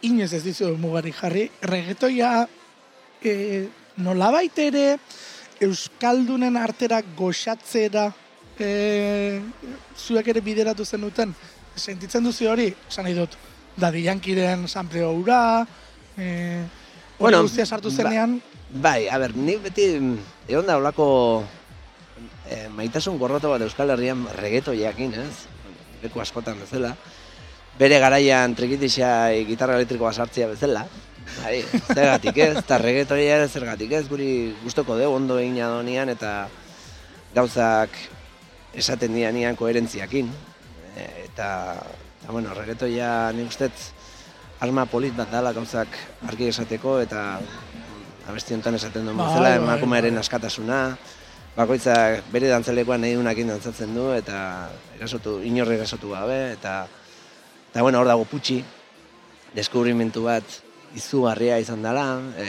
inoiz 0.08 0.32
ez 0.34 0.42
dizu 0.44 0.70
mugarik 0.80 1.18
jarri. 1.20 1.44
Regetoia 1.68 2.46
e, 3.22 3.34
nolabait 4.00 4.56
ere 4.62 4.86
Euskaldunen 5.60 6.56
artera 6.56 7.02
goxatzera 7.18 8.06
e, 8.56 8.70
zuek 10.00 10.30
ere 10.32 10.40
bideratu 10.40 10.86
zenuten. 10.88 11.34
Sentitzen 11.76 12.24
duzu 12.24 12.48
hori, 12.50 12.70
esan 12.88 13.04
nahi 13.06 13.18
dut, 13.18 13.36
Daddy 13.80 14.06
Yankiren 14.08 14.64
sampleo 14.68 15.12
ura, 15.20 15.42
e, 16.16 16.64
Bueno, 17.20 17.42
guztia 17.44 17.66
sartu 17.68 17.90
ba- 17.92 17.96
zenean, 18.00 18.38
Bai, 18.70 19.08
a 19.10 19.18
ber, 19.18 19.34
nik 19.36 19.60
beti 19.64 19.84
egon 20.48 20.66
da 20.68 20.76
olako 20.78 21.44
e, 22.48 22.68
maitasun 22.72 23.18
gorroto 23.18 23.50
bat 23.50 23.60
Euskal 23.66 23.90
Herrian 23.92 24.24
regeto 24.38 24.72
jakin, 24.72 25.12
ez? 25.20 25.59
Leku 26.02 26.20
askotan 26.20 26.58
bezala. 26.60 26.94
Bere 27.78 27.98
garaian 28.02 28.54
trikitixa 28.56 29.30
gitarra 29.48 29.76
elektrikoa 29.78 30.12
sartzea 30.12 30.48
bezala. 30.50 30.84
Bai, 31.40 31.60
zergatik 31.94 32.38
ez, 32.42 32.54
eta 32.58 32.78
regetoia 32.80 33.36
ere 33.38 33.48
zergatik 33.48 33.92
ez, 33.94 34.06
guri 34.08 34.54
gustoko 34.64 34.96
dugu 34.98 35.14
ondo 35.14 35.38
egin 35.38 35.60
adonian 35.62 36.10
eta 36.10 36.48
gauzak 37.36 37.94
esaten 38.74 39.14
dianian 39.14 39.56
koherentziakin. 39.56 40.30
E, 40.96 41.06
eta, 41.28 41.50
eta 42.22 42.32
bueno, 42.34 42.54
regetoia 42.56 43.30
nik 43.36 43.52
ustez 43.52 43.72
arma 44.60 44.84
polit 44.90 45.14
bat 45.16 45.30
dala 45.32 45.54
gauzak 45.56 45.94
argi 46.28 46.50
esateko 46.50 46.98
eta 47.00 47.38
abesti 48.28 48.54
honetan 48.54 48.76
esaten 48.76 49.06
duen 49.06 49.16
Bai, 49.16 49.28
bezala 49.30 49.54
bai, 49.54 49.60
emakumearen 49.62 50.18
bai. 50.18 50.24
askatasuna, 50.24 50.80
bakoitzak 51.56 52.30
bere 52.32 52.50
dantzalekoan 52.52 53.02
nahi 53.04 53.16
dunakin 53.18 53.54
dantzatzen 53.54 53.94
du 53.94 54.10
eta 54.14 54.70
erasotu, 54.96 55.40
inorre 55.46 55.76
erasotu 55.80 56.12
gabe 56.14 56.52
eta 56.52 56.84
eta 57.70 57.82
bueno, 57.82 58.00
hor 58.00 58.08
dago 58.10 58.24
putxi, 58.26 58.58
deskubrimentu 59.54 60.24
bat 60.26 60.44
izugarria 60.98 61.58
izan 61.62 61.84
dela, 61.86 62.06
e, 62.34 62.46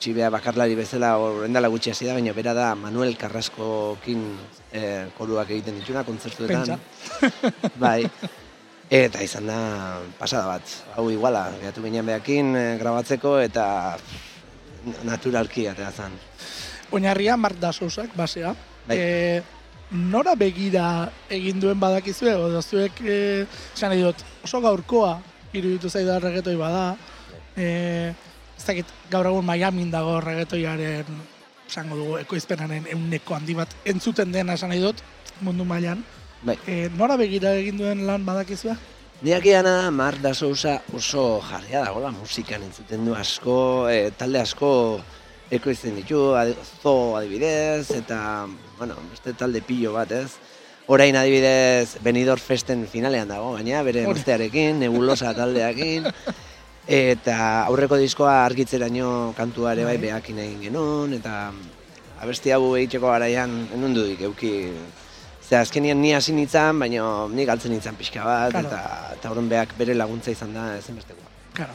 txibea 0.00 0.30
bakarlari 0.32 0.76
bezala 0.78 1.16
horren 1.20 1.56
dela 1.56 1.68
gutxi 1.68 1.92
hasi 1.92 2.06
da, 2.08 2.14
baina 2.16 2.32
bera 2.32 2.54
da 2.56 2.70
Manuel 2.78 3.16
Carrascokin 3.20 4.22
e, 4.72 4.82
koruak 5.18 5.50
egiten 5.50 5.80
dituna 5.80 6.04
kontzertuetan. 6.06 6.78
Bai. 7.84 8.04
Eta 8.88 9.20
izan 9.20 9.50
da 9.50 9.58
pasada 10.16 10.54
bat. 10.54 10.76
Hau 10.96 11.10
iguala, 11.12 11.50
gehatu 11.60 11.84
ginen 11.84 12.08
behakin 12.08 12.54
e, 12.56 12.64
grabatzeko 12.80 13.36
eta 13.42 13.66
naturalki 15.04 15.68
atea 15.68 15.90
zen. 15.92 16.16
Oinarria 16.90 17.36
Mark 17.36 17.58
da 17.60 17.72
Sousak, 17.72 18.14
basea. 18.16 18.54
Bai. 18.88 18.96
E, 18.96 19.42
nora 19.90 20.34
begira 20.36 21.08
egin 21.32 21.60
duen 21.60 21.80
badakizue, 21.80 22.32
edo 22.32 22.62
zuek, 22.62 23.00
e, 23.04 23.46
esan 23.74 23.92
nahi 23.92 24.04
dut, 24.04 24.24
oso 24.44 24.60
gaurkoa 24.64 25.18
iruditu 25.52 25.90
zaidu 25.90 26.18
regetoi 26.20 26.56
bada. 26.60 26.96
E, 27.56 28.12
ez 28.56 28.64
dakit, 28.66 28.92
gaur 29.10 29.28
egun 29.30 29.46
Miamin 29.46 29.90
dago 29.90 30.18
regetoiaren, 30.24 31.08
esango 31.68 31.96
dugu, 31.96 32.18
ekoizpenaren 32.24 32.88
euneko 32.94 33.36
handi 33.36 33.56
bat 33.56 33.74
entzuten 33.88 34.32
dena 34.32 34.56
esan 34.58 34.72
nahi 34.72 34.84
dut, 34.84 35.02
mundu 35.40 35.64
mailan. 35.68 36.04
Bai. 36.42 36.56
E, 36.66 36.86
nora 36.96 37.16
begira 37.20 37.54
egin 37.58 37.80
duen 37.80 38.06
lan 38.06 38.24
badakizue? 38.24 38.76
Niak 39.18 39.44
da 39.66 39.90
Mark 39.90 40.20
da 40.22 40.32
Sousa 40.32 40.80
oso 40.94 41.42
jarria 41.42 41.82
dagoela 41.82 42.12
musikan 42.12 42.62
entzuten 42.62 43.04
du 43.04 43.14
asko, 43.14 43.88
e, 43.90 44.12
talde 44.14 44.38
asko 44.38 45.00
ekoizten 45.50 45.96
ditu, 45.96 46.34
adi- 46.36 46.56
zo 46.82 47.16
adibidez, 47.16 47.90
eta, 47.96 48.46
bueno, 48.78 48.94
beste 49.10 49.32
talde 49.32 49.62
pilo 49.62 49.92
bat, 49.94 50.10
ez? 50.12 50.30
Orain 50.88 51.16
adibidez, 51.16 51.96
Benidorm 52.04 52.40
Festen 52.40 52.86
finalean 52.88 53.28
dago, 53.28 53.54
gaina, 53.56 53.82
bere 53.82 54.02
emaztearekin, 54.04 54.78
nebulosa 54.80 55.34
taldeakin, 55.36 56.06
eta 56.88 57.64
aurreko 57.68 57.96
diskoa 58.00 58.44
argitzeraino 58.46 59.34
kantua 59.36 59.72
ere 59.76 59.84
bai 59.84 59.96
Bai. 59.96 60.06
behakin 60.06 60.38
egin 60.44 60.62
genuen, 60.68 61.12
eta 61.18 61.50
abesti 62.20 62.50
hau 62.56 62.74
egiteko 62.76 63.10
garaian, 63.12 63.68
enun 63.74 63.94
dudik, 63.94 64.20
euki, 64.30 64.54
Ze 65.48 65.56
azkenian 65.56 65.96
ni 65.96 66.10
hasi 66.12 66.34
nintzen, 66.36 66.76
baina 66.78 67.24
ni 67.32 67.44
galtzen 67.48 67.70
nintzen 67.72 67.94
pixka 67.96 68.20
bat, 68.22 68.50
Claro. 68.52 68.68
eta, 68.68 69.14
eta 69.14 69.30
horren 69.30 69.46
behak 69.48 69.70
bere 69.78 69.94
laguntza 69.94 70.28
izan 70.30 70.52
da 70.52 70.74
ezinbestekoa. 70.76 71.24
Claro. 71.56 71.72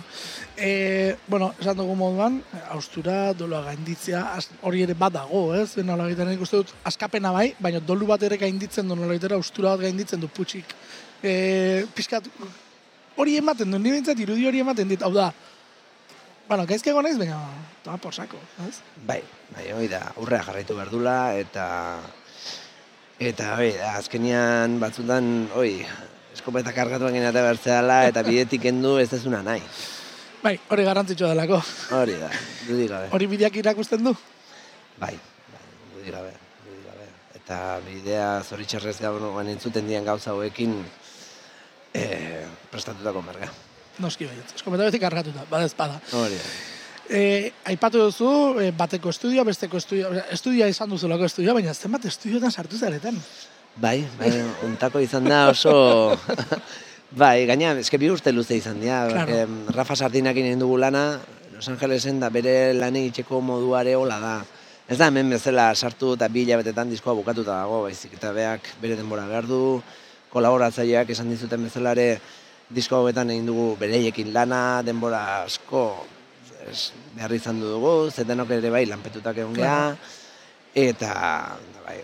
E, 0.56 1.16
bueno, 1.28 1.54
esan 1.60 1.78
dugu 1.78 1.96
moduan, 1.98 2.38
austura, 2.70 3.34
doloa 3.34 3.64
gainditzea, 3.66 4.22
hori 4.62 4.84
ere 4.86 4.94
badago, 4.94 5.48
ez? 5.58 5.80
Nola 5.82 6.06
egiten 6.12 6.30
nik 6.30 6.44
uste 6.46 6.60
dut, 6.62 6.74
askapena 6.86 7.32
bai, 7.34 7.48
baina 7.60 7.82
dolu 7.82 8.06
bat 8.12 8.22
ere 8.28 8.38
gainditzen 8.38 8.86
du, 8.86 8.98
nola 8.98 9.16
egiten 9.16 9.34
austura 9.40 9.74
bat 9.74 9.88
gainditzen 9.88 10.22
du 10.22 10.30
putxik. 10.30 10.76
E, 11.26 11.34
pixkat, 11.98 12.30
hori 13.18 13.40
ematen 13.40 13.74
du, 13.74 13.80
nire 13.82 13.98
bintzat 13.98 14.22
irudi 14.22 14.46
hori 14.46 14.62
ematen 14.62 14.94
dit, 14.94 15.02
hau 15.02 15.10
da, 15.16 15.32
bueno, 16.48 16.68
gaizke 16.70 16.94
egon 16.94 17.08
naiz, 17.08 17.18
baina, 17.18 17.40
toa 17.82 17.98
por 17.98 18.14
saco, 18.14 18.38
ez? 18.68 18.76
Bai, 19.10 19.24
bai, 19.56 19.72
hori 19.74 19.90
da, 19.90 20.04
aurrea 20.14 20.44
jarraitu 20.46 20.78
behar 20.78 20.94
dula, 20.94 21.18
eta 21.40 21.66
eta 23.24 23.56
hori 23.58 23.74
azkenian 23.96 24.78
batzutan, 24.84 25.34
hori, 25.58 25.80
eskopeta 26.36 26.76
kargatuak 26.76 27.14
egin 27.14 27.26
eta 27.26 27.42
bertzeala, 27.46 28.04
eta 28.12 28.22
bidetik 28.28 28.62
kendu 28.68 29.00
ez 29.02 29.10
dezuna 29.10 29.42
nahi. 29.46 29.66
Bai, 30.44 30.58
hori 30.76 30.84
garrantzitsua 30.84 31.30
delako. 31.32 31.62
Hori 31.96 32.18
da, 32.20 32.28
dudik 32.68 32.90
gabe. 32.92 33.08
Hori 33.16 33.28
bideak 33.32 33.56
irakusten 33.62 34.04
du? 34.04 34.12
Bai, 35.00 35.14
bai, 35.16 35.62
dudik 35.94 36.12
gabe, 36.12 36.34
dudik 36.66 36.82
gabe. 36.90 37.08
Eta 37.40 37.60
bidea 37.86 38.28
zoritxarrez 38.44 38.98
gaur 39.00 39.24
entzuten 39.46 39.88
dian 39.88 40.04
gauza 40.04 40.34
hauekin 40.34 40.76
e, 41.96 42.04
prestatutako 42.74 43.24
merga. 43.24 43.48
Noski 44.04 44.28
baiet, 44.28 44.52
eskopeta 44.58 44.90
beti 44.90 45.00
kargatuta, 45.00 45.48
bada 45.50 45.72
ez 45.72 45.76
bada. 45.80 46.02
Hori 46.12 46.36
da. 46.36 46.54
E, 47.08 47.24
aipatu 47.72 48.04
duzu, 48.04 48.30
e, 48.60 48.72
bateko 48.76 49.16
estudioa, 49.16 49.48
besteko 49.48 49.80
estudioa, 49.80 50.28
estudioa 50.36 50.68
izan 50.68 50.92
duzulako 50.92 51.32
estudioa, 51.32 51.56
baina 51.56 51.74
zenbat 51.74 52.12
estudioetan 52.12 52.52
sartu 52.52 52.80
zareten. 52.80 53.16
Bai, 53.80 54.02
bai, 54.20 54.34
untako 54.68 55.00
izan 55.08 55.32
da 55.32 55.46
oso... 55.56 55.78
bai, 57.16 57.46
gaina, 57.50 57.74
eske 57.80 58.00
bi 58.02 58.10
urte 58.10 58.34
luze 58.34 58.58
izan 58.58 58.80
dira. 58.82 59.06
Claro. 59.10 59.38
Em, 59.44 59.58
Rafa 59.74 59.96
Sardinak 59.96 60.38
egin 60.38 60.60
dugu 60.60 60.78
lana, 60.82 61.20
Los 61.54 61.70
Angelesen 61.70 62.20
da 62.20 62.30
bere 62.34 62.74
lan 62.74 62.96
egiteko 62.98 63.42
moduare 63.42 63.96
hola 63.96 64.20
da. 64.20 64.38
Ez 64.90 64.98
da 65.00 65.08
hemen 65.08 65.30
bezala 65.32 65.70
sartu 65.76 66.16
eta 66.18 66.28
bi 66.28 66.42
hilabetetan 66.44 66.90
diskoa 66.92 67.14
bukatuta 67.16 67.60
dago, 67.62 67.84
baizik 67.86 68.18
eta 68.18 68.34
beak 68.36 68.74
bere 68.82 68.98
denbora 69.00 69.28
behar 69.30 69.48
du, 69.48 69.82
kolaboratzaileak 70.34 71.14
esan 71.14 71.30
dizuten 71.32 71.64
bezalare 71.70 72.08
disko 72.74 72.98
hauetan 72.98 73.30
egin 73.32 73.48
dugu 73.48 73.68
bereiekin 73.80 74.34
lana, 74.34 74.82
denbora 74.84 75.44
asko 75.44 75.86
ez, 76.68 76.92
behar 77.14 77.38
izan 77.38 77.62
dugu, 77.62 78.10
zetenok 78.10 78.58
ere 78.58 78.74
bai 78.74 78.84
lanpetutak 78.90 79.40
egon 79.44 79.56
geha, 79.56 79.94
eta 80.74 81.14
bai, 81.86 82.00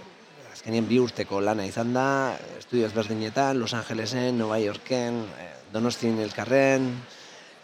azkenien 0.59 0.83
bi 0.83 0.97
urteko 0.99 1.39
lana 1.39 1.63
izan 1.63 1.93
da, 1.95 2.35
estudio 2.59 2.83
ezberdinetan, 2.89 3.55
Los 3.61 3.71
Angelesen, 3.73 4.35
Nova 4.37 4.57
Yorken, 4.59 5.21
eh, 5.39 5.53
Donostin 5.71 6.19
elkarren, 6.19 6.89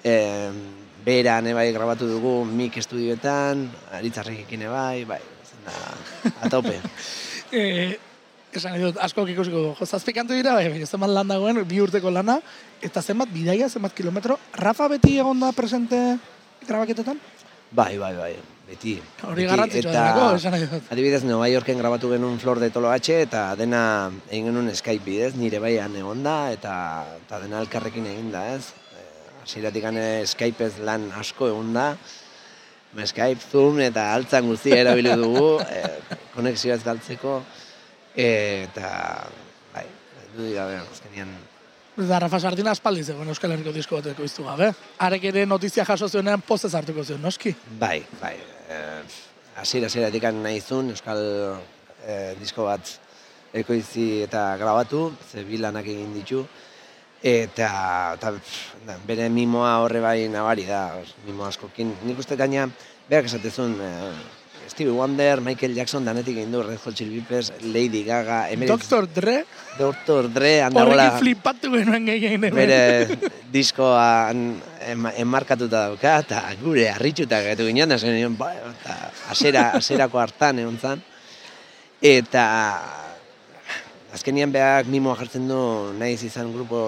eh, 0.04 0.50
beran 1.04 1.52
bai 1.54 1.74
grabatu 1.76 2.08
dugu 2.08 2.46
mik 2.48 2.78
estudioetan, 2.80 3.68
aritzarrekin 4.00 4.64
bai, 4.72 5.04
bai, 5.04 5.20
izan 5.44 5.68
da, 5.68 5.76
atope. 6.48 6.80
E, 7.56 7.96
esan 8.52 8.74
nahi 8.74 8.82
dut, 8.82 8.98
asko 9.00 9.24
ikusiko 9.30 9.60
du. 9.62 9.76
Jo, 9.78 9.86
zazpi 9.86 10.12
kantu 10.16 10.34
dira, 10.34 10.56
bai, 10.58 10.82
zenbat 10.84 11.12
lan 11.14 11.30
dagoen, 11.30 11.62
bi 11.68 11.78
urteko 11.80 12.12
lana, 12.12 12.40
eta 12.84 13.04
zenbat 13.04 13.30
bidaia, 13.32 13.70
zenbat 13.70 13.94
kilometro. 13.96 14.40
Rafa 14.60 14.90
beti 14.92 15.14
egon 15.22 15.40
da 15.40 15.54
presente 15.56 16.02
grabaketetan? 16.66 17.22
Bai, 17.72 17.96
bai, 18.02 18.16
bai, 18.18 18.34
beti. 18.66 18.96
Hori 19.28 19.46
garrantzitsua 19.48 19.94
delako, 19.94 20.26
esan 20.40 20.56
nahi 20.56 20.68
dut. 20.70 20.90
Adibidez, 20.94 21.22
Nova 21.28 21.48
Yorken 21.52 21.80
grabatu 21.82 22.10
genuen 22.12 22.40
Flor 22.42 22.60
de 22.64 22.72
Tolo 22.74 22.92
H, 22.92 23.22
eta 23.28 23.46
dena 23.60 23.82
egin 24.30 24.50
genuen 24.50 24.74
Skype 24.76 25.06
bidez, 25.06 25.34
nire 25.40 25.62
baian 25.64 25.96
egon 26.00 26.24
da, 26.26 26.38
eta, 26.56 26.76
eta 27.22 27.42
dena 27.46 27.62
elkarrekin 27.64 28.08
egin 28.12 28.32
da, 28.34 28.46
ez? 28.56 28.74
Eh, 28.96 29.08
Hasieratik 29.44 29.86
gane 29.86 30.06
Skype 30.30 30.70
ez 30.70 30.78
lan 30.86 31.10
asko 31.20 31.50
egon 31.54 31.74
da, 31.78 31.92
Skype, 32.96 33.44
Zoom 33.52 33.82
eta 33.84 34.08
altzan 34.16 34.48
guztia 34.48 34.80
erabili 34.86 35.12
dugu, 35.20 35.60
eh, 35.68 35.98
konexioa 36.36 36.78
ez 36.80 36.84
galtzeko, 36.86 37.42
eh, 38.16 38.64
eta, 38.70 39.28
bai, 39.74 39.86
dudik 40.38 40.56
gabe, 40.56 40.80
azkenian, 40.86 41.36
Da, 41.96 42.18
Rafa 42.20 42.42
Sardina 42.44 42.74
aspaldi 42.76 43.06
zegoen 43.08 43.30
Euskal 43.32 43.54
Herriko 43.56 43.72
disko 43.72 43.96
bateko 43.96 44.26
iztu 44.28 44.44
gabe. 44.44 44.68
Arek 45.00 45.30
ere 45.32 45.46
notizia 45.48 45.86
jaso 45.88 46.10
zuenean 46.12 46.44
pozez 46.44 46.74
hartuko 46.76 47.06
zuen, 47.08 47.22
noski? 47.24 47.56
Bai, 47.80 48.02
bai. 48.20 48.36
Eh, 48.76 49.02
hasiera 49.62 49.88
hasieratik 49.88 50.26
nahi 50.36 50.60
zuen 50.60 50.92
Euskal 50.92 51.22
eh, 52.04 52.34
disko 52.40 52.66
bat 52.68 52.92
ekoizi 53.56 54.24
eta 54.26 54.56
grabatu, 54.60 55.08
ze 55.30 55.44
bi 55.48 55.60
lanak 55.62 55.88
egin 55.88 56.14
ditu. 56.18 56.44
Eta, 57.26 57.70
eta 58.18 58.34
da, 58.86 58.98
bere 59.08 59.30
mimoa 59.34 59.78
horre 59.82 60.02
bai 60.04 60.28
nabari 60.30 60.66
da, 60.68 60.82
mimo 61.26 61.46
askokin. 61.48 61.94
Nik 62.06 62.20
uste 62.22 62.36
gaina, 62.36 62.68
berak 63.10 63.30
esatezun, 63.32 63.78
eh, 63.82 64.12
Stevie 64.68 64.92
Wonder, 64.92 65.42
Michael 65.42 65.76
Jackson 65.76 66.06
danetik 66.06 66.38
egin 66.38 66.52
du, 66.52 66.62
Red 66.64 66.80
Hot 66.84 66.96
Chili 66.98 67.22
Peppers, 67.22 67.52
Lady 67.62 68.04
Gaga, 68.04 68.50
Emirates, 68.52 68.90
Dr. 68.90 69.08
Dre, 69.14 69.36
Dr. 69.78 70.30
Dre, 70.34 70.52
handagola, 70.66 71.06
horrekin 71.06 71.22
flipatu 71.22 71.72
genuen 71.76 72.06
gehien 72.10 72.36
hemen. 72.38 72.56
bere 72.56 73.18
diskoan 73.54 74.46
em, 74.82 75.08
enmarkatuta 75.22 75.86
dauka, 75.90 76.18
eta 76.26 76.44
gure 76.62 76.90
harritxuta 76.92 77.42
gaitu 77.46 77.70
ginen, 77.70 77.90
da 77.90 78.00
zen 78.00 78.18
eta 78.18 79.00
asera, 79.30 79.70
aserako 79.80 80.20
hartan 80.20 80.60
egon 80.60 80.78
zan. 80.82 81.04
Eta 82.02 82.46
azkenian 84.16 84.52
behak 84.52 84.88
mimoa 84.88 85.16
jartzen 85.20 85.48
du 85.48 85.60
nahiz 86.00 86.22
izan 86.24 86.52
grupo 86.56 86.80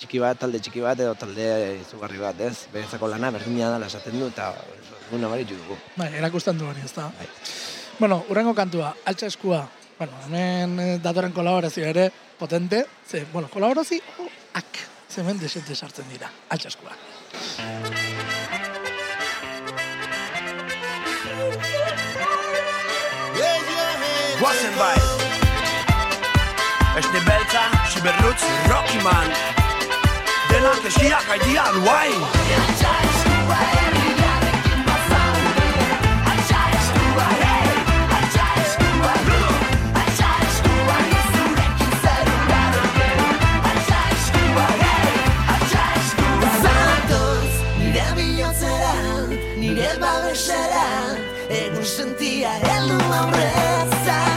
txiki 0.00 0.20
bat, 0.22 0.38
talde 0.40 0.60
txiki 0.62 0.80
bat 0.80 1.00
edo 1.00 1.14
talde 1.20 1.48
izugarri 1.82 2.20
bat, 2.22 2.38
ez? 2.40 2.66
Berezako 2.72 3.10
lana 3.12 3.30
berdina 3.34 3.72
da 3.74 3.86
esaten 3.86 4.18
du 4.18 4.30
eta 4.32 4.52
guna 5.12 5.28
baritu 5.28 5.56
dugu. 5.60 5.76
Bai, 5.96 6.08
erakusten 6.16 6.58
du 6.58 6.66
hori, 6.66 6.80
ez 6.84 6.92
da. 6.96 7.10
Bueno, 7.98 8.22
urrengo 8.32 8.54
kantua, 8.56 8.94
altxa 9.04 9.28
eskua. 9.28 9.66
Bueno, 9.98 10.16
hemen 10.26 10.78
eh, 10.80 10.98
datorren 11.04 11.34
kolaborazio 11.36 11.84
ere 11.86 12.08
potente. 12.38 12.86
Ze, 13.08 13.26
bueno, 13.32 13.48
kolaborazio 13.52 14.00
ak. 14.54 14.80
Ze 15.12 15.20
hemen 15.20 15.38
desente 15.38 15.76
sartzen 15.76 16.08
dira, 16.10 16.30
altxa 16.48 16.72
eskua. 16.72 16.96
Guazen 24.40 24.74
bai 24.78 24.96
Esne 26.98 27.20
beltza, 27.28 27.62
siberrutz, 27.92 28.42
Rocky 28.72 28.98
Man 29.04 29.30
Denak 30.50 30.90
eskiak 30.90 31.30
aidian, 31.36 31.78
guai 31.86 32.10
Zatoz, 32.80 33.81
nire 49.62 49.92
babesera, 50.02 50.86
egun 51.62 51.86
sentia 51.86 52.58
heldu 52.66 52.98
aurrez. 53.20 54.31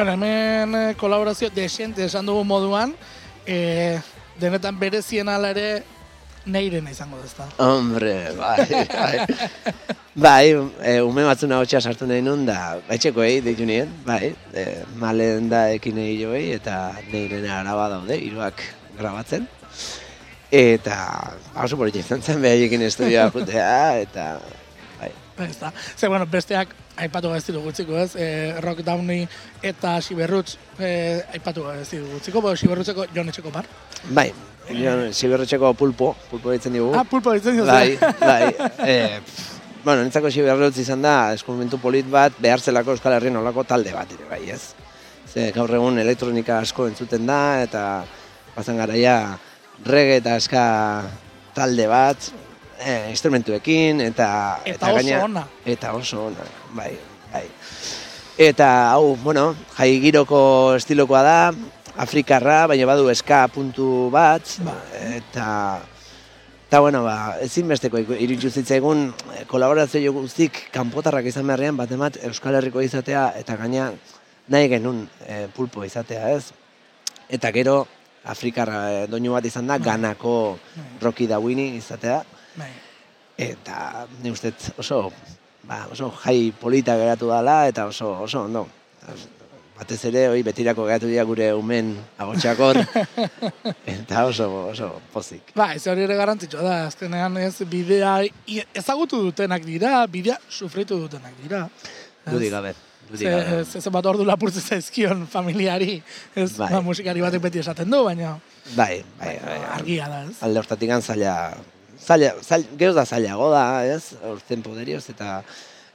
Bueno, 0.00 0.14
hemen 0.14 0.74
eh, 0.74 0.94
kolaborazio 0.96 1.50
desente 1.50 2.06
esan 2.06 2.24
dugu 2.24 2.40
moduan, 2.42 2.94
eh, 3.44 4.00
denetan 4.40 4.78
berezien 4.80 5.28
ala 5.28 5.50
ere 5.52 5.82
neirena 6.46 6.88
izango 6.94 7.18
da, 7.20 7.26
ezta. 7.28 7.48
Hombre, 7.60 8.14
bai, 8.32 8.64
bai. 8.88 9.18
bai, 10.14 10.46
e, 10.80 10.94
ume 11.04 11.26
batzuna 11.28 11.58
hotxa 11.60 11.82
sartu 11.84 12.08
nahi 12.08 12.24
nun 12.24 12.46
da, 12.48 12.78
etxeko 12.96 13.26
egi 13.26 13.42
deitu 13.44 13.66
nien, 13.68 13.92
bai, 14.06 14.32
e, 14.56 14.64
malen 14.96 15.50
da 15.52 15.66
ekin 15.74 16.00
egi 16.00 16.16
joei, 16.22 16.46
eta 16.56 16.78
neiren 17.12 17.44
araba 17.58 17.90
daude, 17.98 18.16
hiruak 18.16 18.64
grabatzen. 18.96 19.44
Eta, 20.48 20.96
oso 21.60 21.76
politxe 21.76 22.06
izan 22.06 22.24
zen 22.24 22.40
behaiekin 22.40 22.88
estudioa 22.88 23.28
jutea, 23.36 24.00
eta, 24.06 24.30
Ez 25.40 25.58
da. 25.60 25.72
Ze, 25.96 26.08
bueno, 26.08 26.26
besteak 26.26 26.74
aipatu 27.00 27.32
ditu 27.32 27.60
gutziko, 27.62 27.96
ez? 27.98 28.14
E, 28.16 28.60
Rock 28.60 28.82
Downey 28.84 29.26
eta 29.62 30.00
Siberrutz 30.00 30.56
e, 30.78 31.22
aipatu 31.32 31.68
ez 31.72 31.88
ditu 31.88 32.06
gutziko, 32.12 32.42
bo 32.44 32.54
Siberrutzeko 32.56 33.06
Jon 33.14 33.28
Etxeko 33.28 33.50
par. 33.50 33.66
bai, 34.10 34.32
jo, 34.68 35.12
siberretxeko 35.12 35.72
pulpo, 35.74 36.14
pulpo 36.30 36.52
ditzen 36.52 36.72
digu. 36.72 36.92
Ah, 36.94 37.04
pulpo 37.04 37.32
ditzen 37.32 37.56
diozu. 37.56 37.70
Bai, 37.70 37.96
bai. 38.20 38.54
E, 38.86 39.20
bueno, 39.84 40.02
nintzako 40.02 40.30
siberrotz 40.30 40.76
izan 40.78 41.02
da, 41.02 41.32
eskumentu 41.34 41.80
polit 41.80 42.08
bat, 42.10 42.36
behartzelako 42.38 42.96
Euskal 42.96 43.16
Herrien 43.16 43.40
olako 43.40 43.64
talde 43.64 43.94
bat 43.96 44.12
ere, 44.16 44.28
bai, 44.30 44.42
ez? 44.50 44.74
Ze 45.30 45.50
gaur 45.54 45.70
egun 45.74 45.98
elektronika 46.02 46.58
asko 46.58 46.88
entzuten 46.90 47.26
da, 47.26 47.62
eta 47.62 48.04
bazan 48.56 48.80
garaia 48.80 49.38
reggae 49.86 50.20
eta 50.20 50.36
eska 50.36 50.64
talde 51.54 51.86
bat, 51.90 52.30
e, 52.80 53.10
instrumentuekin, 53.10 54.00
eta... 54.00 54.60
Eta 54.64 54.92
oso 54.96 55.20
ona. 55.24 55.44
Eta 55.64 55.92
oso 55.94 56.26
ona, 56.30 56.48
bai, 56.74 56.92
bai. 57.32 57.44
Eta, 58.40 58.70
hau, 58.94 59.16
bueno, 59.22 59.54
jai 59.76 59.92
giroko 60.00 60.40
estilokoa 60.80 61.22
da, 61.22 61.38
Afrikarra, 62.00 62.64
baina 62.70 62.86
badu 62.88 63.10
eska 63.12 63.44
puntu 63.52 64.08
bat, 64.12 64.56
eta 65.12 65.48
Eta, 66.70 66.78
bueno, 66.78 67.00
ba, 67.02 67.34
ezinbesteko 67.42 67.98
iku- 67.98 68.14
iritsi 68.14 68.46
zitzaigun 68.60 69.08
eh, 69.34 69.40
kolaborazio 69.50 70.12
guztik 70.14 70.68
kanpotarrak 70.70 71.26
izan 71.26 71.48
beharrean 71.50 71.74
bat 71.74 71.90
emat 71.90 72.20
Euskal 72.28 72.54
Herriko 72.54 72.78
izatea 72.78 73.24
eta 73.40 73.56
gaina 73.58 73.88
nahi 74.46 74.68
genuen 74.70 75.00
e, 75.26 75.48
pulpo 75.50 75.82
izatea, 75.82 76.28
ez? 76.30 76.52
Eta 77.26 77.50
gero 77.50 77.88
Afrikarra 78.22 78.84
e, 78.92 79.00
doinu 79.10 79.34
bat 79.34 79.48
izan 79.50 79.66
da, 79.66 79.80
ganako 79.82 80.60
Rocky 81.02 81.26
Dawini 81.26 81.72
izatea, 81.80 82.20
Bai. 82.56 82.70
eta 83.38 84.06
ni 84.22 84.30
uste 84.30 84.52
oso, 84.78 85.10
ba, 85.64 85.86
oso 85.92 86.10
jai 86.24 86.52
polita 86.60 86.96
geratu 86.96 87.28
dela 87.30 87.66
eta 87.68 87.86
oso, 87.86 88.10
oso 88.22 88.42
ondo. 88.44 88.66
Batez 89.80 90.02
ere, 90.10 90.26
hoi 90.28 90.42
betirako 90.44 90.84
geratu 90.84 91.08
dira 91.08 91.22
gure 91.24 91.46
umen 91.56 91.94
agotxakor, 92.20 92.76
eta 93.94 94.26
oso, 94.28 94.48
oso 94.74 94.90
pozik. 95.12 95.54
Ba, 95.56 95.70
ez 95.78 95.86
hori 95.88 96.04
ere 96.04 96.18
garrantzitsua 96.18 96.60
da, 96.66 96.74
azkenean 96.90 97.38
ez 97.40 97.54
bidea 97.64 98.18
ezagutu 98.76 99.22
dutenak 99.30 99.64
dira, 99.64 100.02
bidea 100.06 100.36
sufritu 100.50 101.00
dutenak 101.00 101.32
dira. 101.40 101.64
Ez? 102.26 102.32
Dudik 102.34 102.52
gabe, 102.52 102.74
Ze, 103.10 103.64
ze, 103.66 103.80
ze 103.82 103.90
bat 103.90 104.06
ordu 104.06 104.22
lapurtzen 104.22 104.62
zaizkion 104.62 105.24
familiari, 105.26 105.96
ez, 106.38 106.52
Bai. 106.60 106.68
ba, 106.76 106.78
musikari 106.84 107.24
batek 107.24 107.42
beti 107.42 107.58
esaten 107.58 107.90
du, 107.90 108.04
baina 108.06 108.36
Bai, 108.76 109.00
bai, 109.18 109.32
bai. 109.42 109.56
argia 109.80 110.06
da, 110.12 110.20
ez? 110.28 110.36
Alde 110.46 110.60
hortatik 110.60 110.92
zaila, 111.00 111.32
zaila, 112.00 112.32
zaila, 112.42 112.76
geroz 112.78 112.96
da 112.96 113.04
zailago 113.06 113.50
da, 113.52 113.64
ez? 113.86 114.16
Urten 114.32 114.64
poderioz, 114.64 115.04
eta 115.12 115.40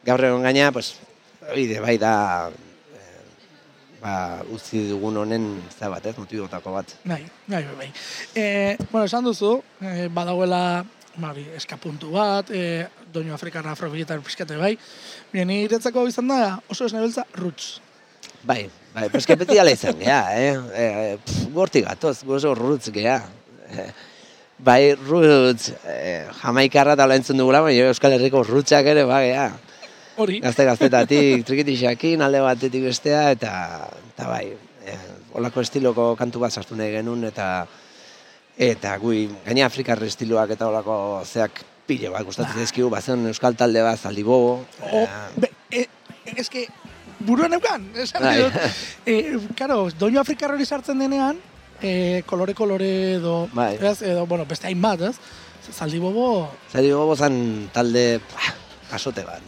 gaur 0.05 0.23
egon 0.27 0.45
gaina, 0.45 0.71
pues, 0.75 0.95
oide, 1.53 1.79
bai 1.83 1.97
da, 2.01 2.15
eh, 2.95 3.23
ba, 4.01 4.15
utzi 4.53 4.85
dugun 4.89 5.17
honen, 5.23 5.49
za 5.77 5.89
bat, 5.89 6.05
ez, 6.05 6.15
motibotako 6.17 6.75
bat. 6.77 6.93
Bai, 7.03 7.23
bai, 7.47 7.63
bai, 7.63 7.75
bai. 7.79 7.89
E, 8.33 8.45
bueno, 8.91 9.05
esan 9.05 9.25
duzu, 9.25 9.57
e, 9.81 10.07
badagoela, 10.13 10.85
ba, 11.17 11.33
eskapuntu 11.57 12.13
bat, 12.15 12.51
e, 12.51 12.85
doinu 13.13 13.33
afrikarra 13.33 13.73
afrobiletar 13.73 14.21
pixkate 14.21 14.57
bai, 14.59 14.75
Bien, 15.35 15.47
niretzako 15.47 16.05
izan 16.07 16.29
da 16.31 16.37
oso 16.71 16.85
esnebeltza 16.87 17.25
roots. 17.35 17.81
Bai, 18.45 18.69
bai, 18.93 19.09
pues 19.09 19.25
que 19.25 19.35
beti 19.35 19.57
ala 19.59 19.73
izan 19.73 19.97
gea, 19.99 20.19
eh? 20.37 20.51
eh 20.79 21.17
pff, 21.17 21.47
gortik 21.51 21.87
gatoz, 21.87 22.21
oso 22.23 22.53
roots 22.55 22.91
gea. 22.93 23.17
Eh, 23.73 23.89
bai, 24.57 24.95
roots, 24.95 25.73
eh, 25.85 26.27
jamaikarra 26.41 26.95
eta 26.95 27.07
entzun 27.15 27.37
dugula, 27.37 27.61
baina 27.61 27.89
Euskal 27.89 28.15
Herriko 28.15 28.43
rootsak 28.43 28.85
ere, 28.85 29.03
ba, 29.05 29.21
gea. 29.21 29.49
Hori, 30.17 30.39
Gazte 30.39 30.63
gaztetatik, 30.63 31.43
trikitixakin, 31.47 32.21
alde 32.23 32.39
batetik 32.39 32.85
bestea, 32.87 33.31
eta, 33.35 33.51
eta 34.13 34.29
bai, 34.29 34.45
eh, 34.85 34.99
olako 35.35 35.61
estiloko 35.65 36.13
kantu 36.15 36.39
bat 36.45 36.55
sartu 36.55 36.77
nahi 36.79 36.93
genuen, 36.95 37.25
eta 37.27 37.67
eta 38.55 38.93
gui, 39.01 39.25
gaina 39.43 39.65
Afrikar 39.67 39.99
estiloak 40.07 40.53
eta 40.55 40.69
olako 40.69 40.95
zeak 41.25 41.59
pile 41.85 42.09
bat 42.09 42.23
gustatzen 42.23 42.61
zaizkigu, 42.63 42.89
bazen 42.89 43.27
euskal 43.27 43.57
talde 43.59 43.83
bat 43.83 43.99
zaldi 43.99 44.23
bobo. 44.23 44.61
o, 44.79 45.01
be, 45.35 45.49
e, 45.69 45.83
eske, 46.39 46.63
buruan 47.19 47.53
eukan, 47.53 47.83
esan 47.99 48.23
Bai. 48.23 48.37
dut. 48.39 48.55
E, 49.05 49.17
karo, 49.59 49.89
doinu 49.99 50.21
afrikar 50.21 50.55
hori 50.55 50.65
sartzen 50.65 51.03
denean, 51.03 51.41
e, 51.81 52.23
kolore-kolore 52.25 52.91
edo, 53.15 53.47
Bai. 53.53 53.75
ez, 53.81 54.01
edo, 54.01 54.25
bueno, 54.25 54.45
beste 54.45 54.67
hainbat, 54.67 55.01
ez? 55.09 55.15
Zaldi 55.73 55.99
bobo, 55.99 56.51
Zari 56.71 56.91
gogo 56.93 57.15
zan 57.15 57.69
talde 57.73 58.19
bah, 58.19 58.53
kasote 58.91 59.23
bat. 59.25 59.41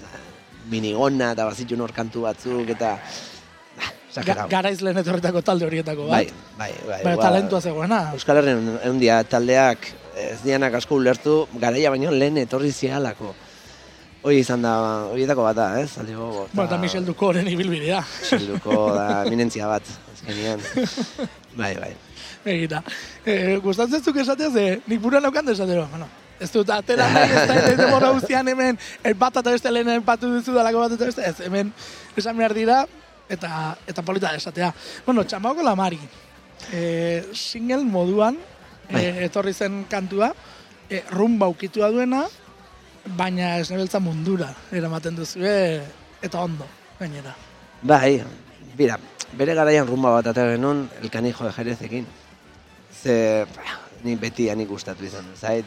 Minigona 0.71 1.31
eta 1.35 1.45
bazitun 1.47 1.81
hor 1.85 1.93
kantu 1.95 2.25
batzuk 2.27 2.69
eta... 2.75 2.97
Ga, 4.17 4.47
garaiz 4.49 4.79
lehen 4.81 4.97
etorritako 4.97 5.43
talde 5.45 5.67
horietako 5.67 6.07
bat. 6.09 6.31
bai, 6.57 6.71
bai. 6.87 7.03
Bai, 7.03 7.15
ba, 7.15 7.21
talentua 7.21 7.61
zegoena. 7.61 7.99
Euskal 8.17 8.39
Herrian 8.41 8.79
egun 8.79 8.97
dia 8.97 9.19
taldeak 9.29 9.91
ez 10.17 10.39
dianak 10.41 10.79
asko 10.79 10.97
ulertu, 10.97 11.35
garaia 11.61 11.91
baino 11.93 12.09
lehen 12.09 12.39
etorri 12.41 12.71
zialako. 12.73 13.35
Hoi 14.25 14.39
izan 14.39 14.65
da, 14.65 14.73
horietako 15.11 15.45
bat 15.45 15.59
da, 15.59 15.67
ez? 15.83 15.91
Zaldi 15.93 16.17
gogo. 16.17 16.47
Bueno, 16.49 16.65
eta 16.65 16.81
Michel 16.81 17.05
Dukoren 17.05 17.47
ibilbidea. 17.47 18.01
Miselduko 18.23 18.89
da 18.97 19.07
eminentzia 19.29 19.69
bat, 19.69 19.93
azkenean. 20.15 20.65
Bai, 21.61 21.75
bai. 21.77 21.93
Egita. 22.47 22.81
E, 23.25 23.57
gustatzen 23.63 24.03
zuk 24.03 24.17
esatea, 24.23 24.51
ze 24.51 24.81
nik 24.88 25.01
buruan 25.01 25.23
naukan 25.23 25.49
esatero. 25.49 25.88
Bueno, 25.91 26.07
ez 26.39 26.49
dut 26.53 26.69
atera 26.69 27.07
nahi, 27.12 27.33
ez 27.33 27.47
da 27.49 27.57
ez 27.71 27.77
demora 27.79 28.12
guztian 28.15 28.47
hemen, 28.47 28.77
el 29.03 29.15
bat 29.17 29.39
eta 29.41 29.51
beste 29.51 29.71
lehen 29.71 29.89
empatu 29.97 30.29
duzu 30.31 30.55
dalako 30.55 30.86
bat 30.86 30.95
eta 30.95 31.10
beste, 31.10 31.25
ez 31.25 31.47
hemen 31.47 31.73
esan 32.17 32.38
behar 32.38 32.53
dira, 32.55 32.83
eta, 33.29 33.75
eta 33.88 34.03
polita 34.05 34.33
esatea. 34.38 34.71
Bueno, 35.05 35.25
txamauko 35.27 35.65
lamari, 35.65 35.99
e, 36.71 37.25
single 37.33 37.83
moduan, 37.86 38.38
e, 38.89 39.25
etorri 39.27 39.53
zen 39.53 39.83
kantua, 39.89 40.31
e, 40.89 41.03
rumba 41.12 41.49
ukitua 41.51 41.91
duena, 41.91 42.25
baina 43.17 43.57
ez 43.62 43.69
nebeltza 43.71 43.99
mundura 44.03 44.51
eramaten 44.71 45.15
duzue, 45.15 45.57
eta 46.21 46.43
ondo, 46.43 46.67
gainera. 46.99 47.36
Bai, 47.81 48.21
bira, 48.77 48.97
bere 49.38 49.55
garaian 49.57 49.88
rumba 49.88 50.15
bat 50.17 50.31
atera 50.33 50.55
genuen 50.55 50.88
elkanijo 51.01 51.45
de 51.45 51.53
Jerezekin. 51.53 52.07
Ze, 53.03 53.45
ni 54.03 54.15
beti 54.15 54.49
ani 54.49 54.65
gustatu 54.65 55.05
izan 55.05 55.25
zait. 55.36 55.65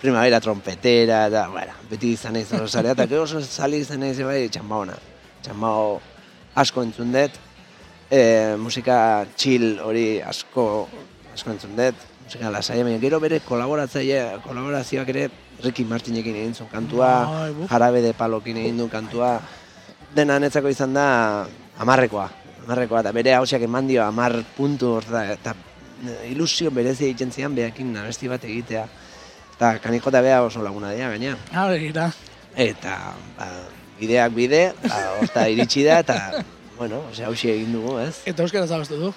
Primavera 0.00 0.40
trompetera, 0.40 1.26
eta, 1.28 1.46
bueno, 1.52 1.74
beti 1.90 2.12
izan 2.16 2.34
naiz 2.36 2.48
hor 2.52 2.68
zarea, 2.68 2.96
eta 2.96 3.06
gero 3.06 3.22
oso 3.22 3.40
sali 3.40 3.82
izan 3.84 4.02
naiz 4.02 4.18
bai 4.26 4.48
txambaona. 4.50 4.96
Txambao 5.44 6.00
asko 6.58 6.82
entzun 6.82 7.12
dut, 7.14 7.38
e, 8.10 8.22
musika 8.58 8.96
chill 9.36 9.78
hori 9.80 10.06
asko, 10.20 10.66
asko 11.32 11.54
entzun 11.54 11.78
dut, 11.78 12.04
musika 12.24 12.50
lasaia, 12.50 12.84
baina 12.84 13.00
gero 13.02 13.22
bere 13.22 13.40
kolaboratzaile, 13.46 14.42
kolaborazioak 14.44 15.14
ere 15.14 15.28
Ricky 15.62 15.86
Martinekin 15.86 16.36
egin 16.42 16.54
zuen 16.58 16.70
kantua, 16.72 17.10
jarabe 17.70 18.02
de 18.02 18.12
palokin 18.18 18.58
egin 18.64 18.82
du 18.82 18.88
kantua, 18.90 19.36
dena 20.16 20.38
netzako 20.42 20.72
izan 20.72 20.98
da 20.98 21.06
amarrekoa. 21.78 22.30
Amarrekoa, 22.62 23.02
eta 23.02 23.12
bere 23.14 23.34
hausiak 23.34 23.62
eman 23.66 23.88
dio 23.90 24.02
amar 24.04 24.36
puntu 24.56 24.96
eta 25.02 25.54
ilusio 26.30 26.70
berezi 26.70 27.06
egiten 27.10 27.32
zian 27.32 27.54
behakin 27.54 27.96
abesti 27.96 28.28
bat 28.28 28.44
egitea. 28.44 28.86
Eta 29.56 29.76
kaniko 29.82 30.10
eta 30.10 30.22
beha 30.24 30.42
oso 30.42 30.62
laguna 30.62 30.90
dira, 30.92 31.10
gaina. 31.12 31.36
Ah, 31.52 31.68
begira. 31.70 32.10
Eta 32.56 32.96
ba, 33.38 33.48
bideak 34.00 34.34
bide, 34.34 34.62
ba, 34.82 35.02
horta 35.20 35.46
iritsi 35.48 35.84
da, 35.86 36.00
eta, 36.02 36.44
bueno, 36.78 37.04
ose 37.10 37.24
hausi 37.24 37.50
egin 37.52 37.72
dugu, 37.76 37.98
ez? 38.02 38.16
Eta 38.26 38.42
euskara 38.42 38.66
zabestu 38.66 38.98
du. 38.98 39.12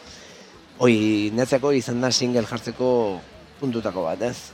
Hoi, 0.77 1.31
netzako 1.33 1.71
izan 1.73 2.01
da 2.03 2.11
single 2.11 2.45
jartzeko 2.45 2.89
puntutako 3.59 4.03
bat, 4.05 4.21
ez? 4.27 4.51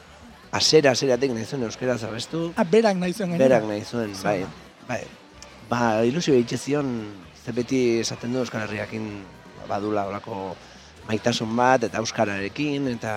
Asera, 0.51 0.91
aseratik 0.91 1.31
nahi 1.33 1.45
zuen 1.45 1.63
euskera 1.63 1.97
zabestu, 1.97 2.51
Ah, 2.55 2.63
berak 2.67 2.97
nahi 2.99 3.13
zuen 3.13 3.37
berak 3.39 3.63
nahi 3.67 3.83
zuen, 3.83 4.13
bai, 4.23 4.45
bai. 4.87 5.03
Ba, 5.69 6.03
ilusio 6.05 6.33
egitze 6.35 6.57
zion, 6.57 6.89
ze 7.45 7.51
beti 7.55 7.99
esaten 8.01 8.33
du 8.33 8.41
Euskal 8.43 8.65
Herriakin 8.67 9.05
badula 9.69 10.05
olako 10.09 10.55
maitasun 11.11 11.55
bat, 11.55 11.87
eta 11.87 12.01
Euskararekin, 12.01 12.87
eta 12.95 13.15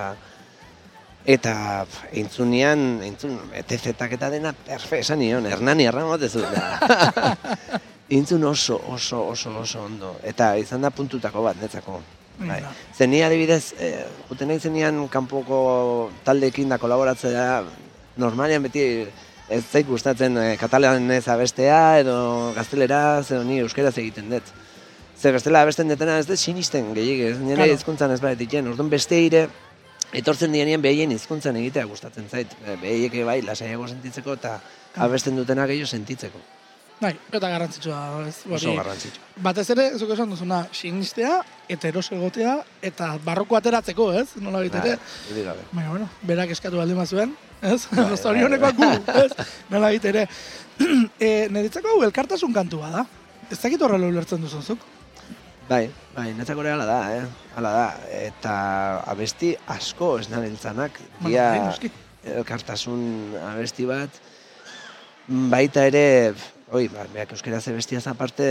eta 1.24 1.54
entzunean, 2.12 3.00
entzun, 3.04 3.38
ETZ-ak 3.56 4.18
eta 4.18 4.28
dena 4.32 4.52
perfe, 4.52 5.00
esan 5.00 5.22
nion, 5.22 5.46
Hernani 5.48 5.86
erramotezu. 5.88 6.42
Intzun 8.12 8.44
oso, 8.52 8.76
oso, 8.92 9.22
oso, 9.32 9.54
oso 9.62 9.86
ondo. 9.86 10.18
Eta 10.22 10.52
izan 10.60 10.84
da 10.84 10.92
puntutako 10.92 11.46
bat, 11.46 11.56
netzako. 11.62 12.02
Bai. 12.44 12.60
Zen 12.92 13.12
ni 13.14 13.22
adibidez, 13.24 13.72
eh, 13.78 14.04
juten 14.28 14.50
nahi 14.50 14.60
zenian 14.60 15.06
kanpoko 15.08 16.10
taldeekin 16.26 16.68
da 16.68 16.80
kolaboratzea, 16.82 17.62
normalian 18.20 18.66
beti 18.66 18.84
ez 19.48 19.62
zait 19.62 19.86
gustatzen 19.86 20.36
eh, 20.42 20.56
katalanez 20.60 21.22
abestea, 21.30 22.00
edo 22.02 22.16
gazteleraz, 22.56 23.30
edo 23.30 23.44
ni 23.46 23.62
euskeraz 23.62 23.94
egiten 24.02 24.28
dut. 24.34 24.52
Zer 25.24 25.32
gaztela 25.32 25.62
abesten 25.64 25.88
detena 25.88 26.18
ez 26.20 26.26
dut 26.28 26.36
sinisten 26.36 26.90
gehiago, 26.92 27.30
ez 27.32 27.38
nire 27.40 27.56
Claro. 27.56 27.72
hizkuntzan 27.78 28.10
ez 28.12 28.20
bat 28.20 28.34
egiten, 28.36 28.66
orduan 28.68 28.90
beste 28.92 29.16
ire, 29.24 29.46
etortzen 30.12 30.52
dienien 30.52 30.82
behien 30.84 31.14
hizkuntzan 31.14 31.56
egitea 31.56 31.86
gustatzen 31.88 32.26
zait. 32.28 32.52
Eh, 32.66 32.74
Behaiek 32.82 33.16
bai, 33.24 33.38
lasaiago 33.46 33.86
sentitzeko 33.88 34.34
eta 34.36 34.58
abesten 35.06 35.38
dutena 35.40 35.64
gehiago 35.70 35.88
sentitzeko. 35.88 36.42
Bai, 37.00 37.14
eta 37.32 37.48
garrantzitsua 37.54 37.96
da, 37.96 38.28
ez? 38.28 38.36
Oso 38.52 38.74
garrantzitsua. 38.76 39.24
Batez 39.48 39.64
ere, 39.72 39.86
zuk 39.98 40.12
esan 40.12 40.30
duzuna, 40.30 40.60
sinistea, 40.76 41.40
eta 41.72 41.88
eroso 41.88 42.14
egotea, 42.14 42.58
eta 42.82 43.14
barroko 43.24 43.56
ateratzeko, 43.56 44.12
ez? 44.20 44.26
Nola 44.44 44.60
dudik 44.60 44.76
gabe. 44.76 45.64
Baina, 45.72 45.88
bueno, 45.90 46.08
berak 46.22 46.52
eskatu 46.54 46.76
baldin 46.76 47.00
bazuen, 47.00 47.32
ez? 47.62 47.80
Bai, 47.96 48.10
Zorionekoak 48.20 48.76
gu, 48.76 48.92
ez? 49.24 49.48
Nola 49.72 49.90
ere. 49.96 50.28
e, 51.18 51.48
Niretzako 51.56 51.96
hau 51.96 52.02
elkartasun 52.04 52.52
kantua 52.52 52.90
da. 52.90 53.06
Ez 53.50 53.58
dakit 53.60 53.80
horrela 53.82 54.06
ulertzen 54.12 54.40
duzun 54.44 54.62
zuk. 54.62 54.84
Bai, 55.68 55.88
bai, 56.14 56.32
netzako 56.36 56.60
ere 56.60 56.74
hala 56.74 56.84
da, 56.84 56.98
eh? 57.16 57.24
Hala 57.56 57.70
da. 57.72 57.84
Eta 58.26 58.54
abesti 59.08 59.54
asko 59.72 60.18
ez 60.20 60.26
nabiltzanak. 60.28 60.98
Bueno, 61.20 61.28
Dia 61.30 61.46
bai, 61.72 61.90
elkartasun 62.36 63.04
abesti 63.40 63.86
bat. 63.88 64.18
Baita 65.26 65.86
ere, 65.88 66.34
oi, 66.76 66.84
ba, 66.92 67.06
beak 67.14 67.32
euskaraz 67.32 67.62
abestiaz 67.72 68.04
aparte, 68.12 68.48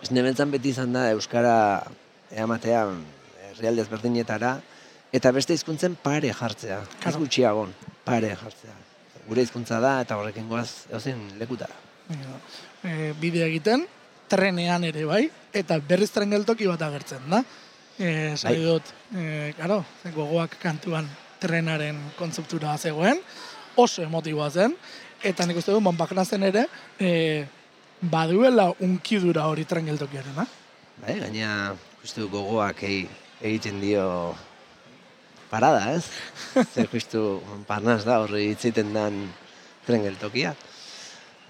ez 0.00 0.10
nebentzan 0.16 0.50
beti 0.54 0.72
izan 0.72 0.94
da 0.96 1.10
euskara 1.12 1.56
eamatea 2.32 2.86
herrialde 3.50 3.84
ezberdinetara, 3.84 4.54
eta 5.14 5.32
beste 5.36 5.52
hizkuntzen 5.54 5.98
pare 6.02 6.32
jartzea. 6.32 6.78
Ez 6.88 7.02
Claro. 7.02 7.20
gutxiagon, 7.20 7.74
pare 8.04 8.32
jartzea. 8.40 8.72
Gure 9.28 9.44
hizkuntza 9.44 9.76
da 9.80 9.98
eta 10.04 10.16
horrekin 10.16 10.48
goaz 10.48 10.86
edozein 10.88 11.20
lekutara. 11.40 11.76
E, 12.84 13.12
bidea 13.20 13.46
egiten, 13.52 13.84
trenean 14.28 14.84
ere 14.84 15.04
bai, 15.08 15.24
eta 15.52 15.78
berriz 15.78 16.10
tren 16.14 16.30
geltoki 16.30 16.66
bat 16.70 16.82
agertzen 16.82 17.24
da. 17.30 17.42
E, 17.98 18.34
Zai 18.36 18.56
Bai. 18.56 18.62
dut, 18.64 18.88
e, 19.14 19.52
karo, 19.58 19.84
gogoak 20.14 20.56
kantuan 20.62 21.06
trenaren 21.40 21.98
kontzeptura 22.18 22.76
zegoen, 22.78 23.20
oso 23.76 24.02
emotiboa 24.02 24.48
zen, 24.50 24.74
eta 25.22 25.46
nik 25.46 25.56
uste 25.60 25.72
du 25.72 25.80
Montparnasse 25.80 26.34
zen 26.36 26.42
ere, 26.48 26.66
e, 26.98 27.44
baduela 28.00 28.72
unkidura 28.80 29.46
hori 29.46 29.64
tren 29.64 29.86
geltokiarena. 29.86 30.46
Bai, 31.04 31.20
gaina 31.20 31.74
justu 32.02 32.28
gogoak 32.32 32.82
egi- 32.82 33.08
egiten 33.42 33.78
dio 33.80 34.34
parada, 35.50 35.92
ez? 35.94 36.04
Zer 36.74 36.88
justu 36.92 37.40
parnaz 37.68 38.02
da 38.04 38.18
horri 38.24 38.48
hitziten 38.52 38.92
dan 38.94 39.20
tren 39.86 40.02
geltokia. 40.02 40.54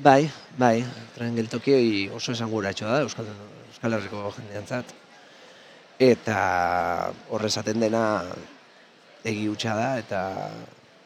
Bai, 0.03 0.27
bai, 0.59 0.83
tren 1.15 1.37
geltoki 1.39 1.75
oso 2.11 2.33
esanguratxoa 2.35 2.97
da 2.97 3.03
Euskal, 3.05 3.29
Euskal 3.69 3.95
Herriko 3.95 4.23
jendeantzat. 4.35 4.91
Eta 6.03 6.39
horre 7.31 7.47
esaten 7.47 7.79
dena 7.79 8.03
egi 9.23 9.47
hutsa 9.49 9.77
da 9.79 9.93
eta 10.01 10.23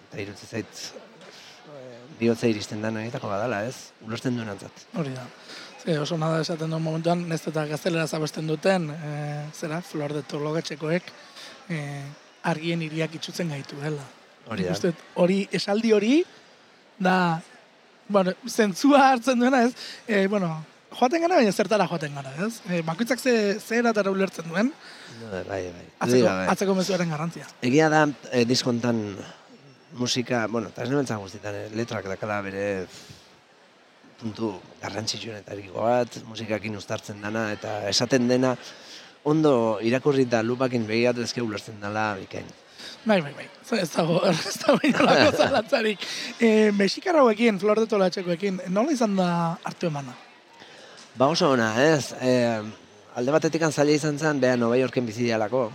eta 0.09 0.23
irutze 0.23 0.47
zait 0.49 0.81
eh, 1.69 1.99
bihotza 2.19 2.49
iristen 2.49 2.81
da 2.81 2.89
horietako 2.89 3.29
badala, 3.29 3.61
ez? 3.69 3.91
Ulertzen 4.07 4.39
duen 4.41 4.49
antzat. 4.49 4.87
Hori 4.97 5.13
da. 5.13 5.27
Ze, 5.83 5.99
oso 6.01 6.17
nada 6.17 6.41
esaten 6.41 6.73
duen 6.73 6.83
momentuan, 6.83 7.27
nez 7.29 7.43
eta 7.47 7.67
gaztelera 7.69 8.07
zabesten 8.09 8.49
duten, 8.49 8.89
e, 8.91 9.13
zera, 9.53 9.83
Flor 9.85 10.17
de 10.17 10.25
Tologatxekoek, 10.27 11.13
e, 11.69 11.83
argien 12.49 12.83
iriak 12.83 13.15
itxutzen 13.21 13.53
gaitu, 13.53 13.77
dela. 13.85 14.03
Hori 14.49 14.65
da. 14.65 14.73
uste 14.73 14.95
hori, 15.21 15.43
esaldi 15.53 15.93
hori, 15.93 16.23
da, 16.99 17.39
bueno, 18.09 18.33
zentzua 18.49 19.11
hartzen 19.13 19.39
duena, 19.41 19.65
ez? 19.65 19.73
E, 20.07 20.27
bueno, 20.27 20.53
joaten 20.99 21.25
gara, 21.27 21.37
baina 21.41 21.53
zertara 21.53 21.87
joaten 21.89 22.15
gara, 22.15 22.33
ez? 22.47 22.61
E, 22.69 22.83
bakoitzak 22.87 23.21
ze, 23.21 23.35
ze 23.61 23.79
eratara 23.83 24.11
ulertzen 24.11 24.49
duen, 24.49 24.73
Bai, 25.19 25.43
bai. 25.49 25.87
atzeko, 25.99 26.25
gabe. 26.25 26.47
atzeko 26.53 26.75
mezuaren 26.79 27.11
garrantzia. 27.11 27.47
Egia 27.63 27.89
da, 27.91 28.07
e, 28.31 28.45
diskontan 28.47 29.03
musika, 29.99 30.47
bueno, 30.47 30.69
eta 30.69 30.85
ez 30.85 30.91
guztietan, 30.91 31.55
eh, 31.55 31.71
letrak 31.75 32.05
dakala 32.07 32.41
bere 32.43 32.87
puntu 34.21 34.61
garrantzitsuenetariko 34.83 35.83
bat, 35.83 36.21
musikakin 36.27 36.77
uztartzen 36.77 37.21
dana, 37.23 37.53
eta 37.53 37.89
esaten 37.89 38.29
dena, 38.29 38.57
ondo 39.25 39.79
irakurri 39.83 40.23
eta 40.27 40.43
lupakin 40.43 40.87
begiratu 40.87 41.23
ezke 41.23 41.43
ulertzen 41.43 41.81
dela 41.81 42.15
bikain. 42.19 42.47
Bai, 43.05 43.21
bai, 43.21 43.33
bai. 43.37 43.47
Ez 43.81 43.91
dago, 43.93 44.21
ez 44.31 44.59
dago 44.63 44.79
inolako 44.85 45.37
zalantzarik. 45.43 46.05
E, 46.41 46.71
Mexikar 46.77 47.17
hauekin, 47.21 47.61
Flor 47.61 47.81
de 47.81 47.87
Tologatxekoekin, 47.91 48.63
nola 48.75 48.95
izan 48.95 49.17
da 49.19 49.29
hartu 49.65 49.91
emana? 49.91 50.17
Ba 51.19 51.31
oso 51.33 51.53
ona, 51.55 51.73
ez? 51.83 52.13
E, 52.21 52.33
alde 53.19 53.35
batetik 53.35 53.65
zaila 53.71 53.97
izan 53.97 54.19
zen, 54.19 54.41
beha 54.41 54.57
Nova 54.57 54.79
Yorken 54.79 55.07
bizi 55.07 55.25
dialako, 55.27 55.69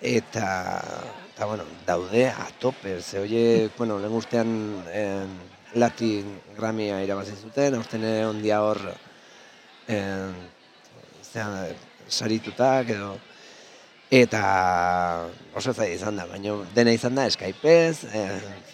eta, 0.00 0.48
eta 1.32 1.46
bueno, 1.46 1.64
daude 1.86 2.28
atope, 2.30 3.00
ze 3.02 3.18
hoie, 3.18 3.70
bueno, 3.78 3.98
lehen 3.98 4.14
urtean 4.14 4.52
en, 4.92 5.38
Latin 5.74 6.38
Grammya 6.56 7.02
irabazi 7.04 7.34
zuten, 7.36 7.74
aurten 7.76 8.04
ondia 8.24 8.62
hor 8.64 8.78
en, 9.88 10.32
zean, 11.22 11.74
saritutak 12.08 12.88
edo 12.94 13.18
eta 14.10 15.28
oso 15.54 15.72
zaila 15.74 15.94
izan 15.94 16.16
da, 16.16 16.26
baina 16.26 16.54
dena 16.74 16.92
izan 16.96 17.14
da 17.14 17.28
Skypez, 17.30 18.04
e, 18.08 18.22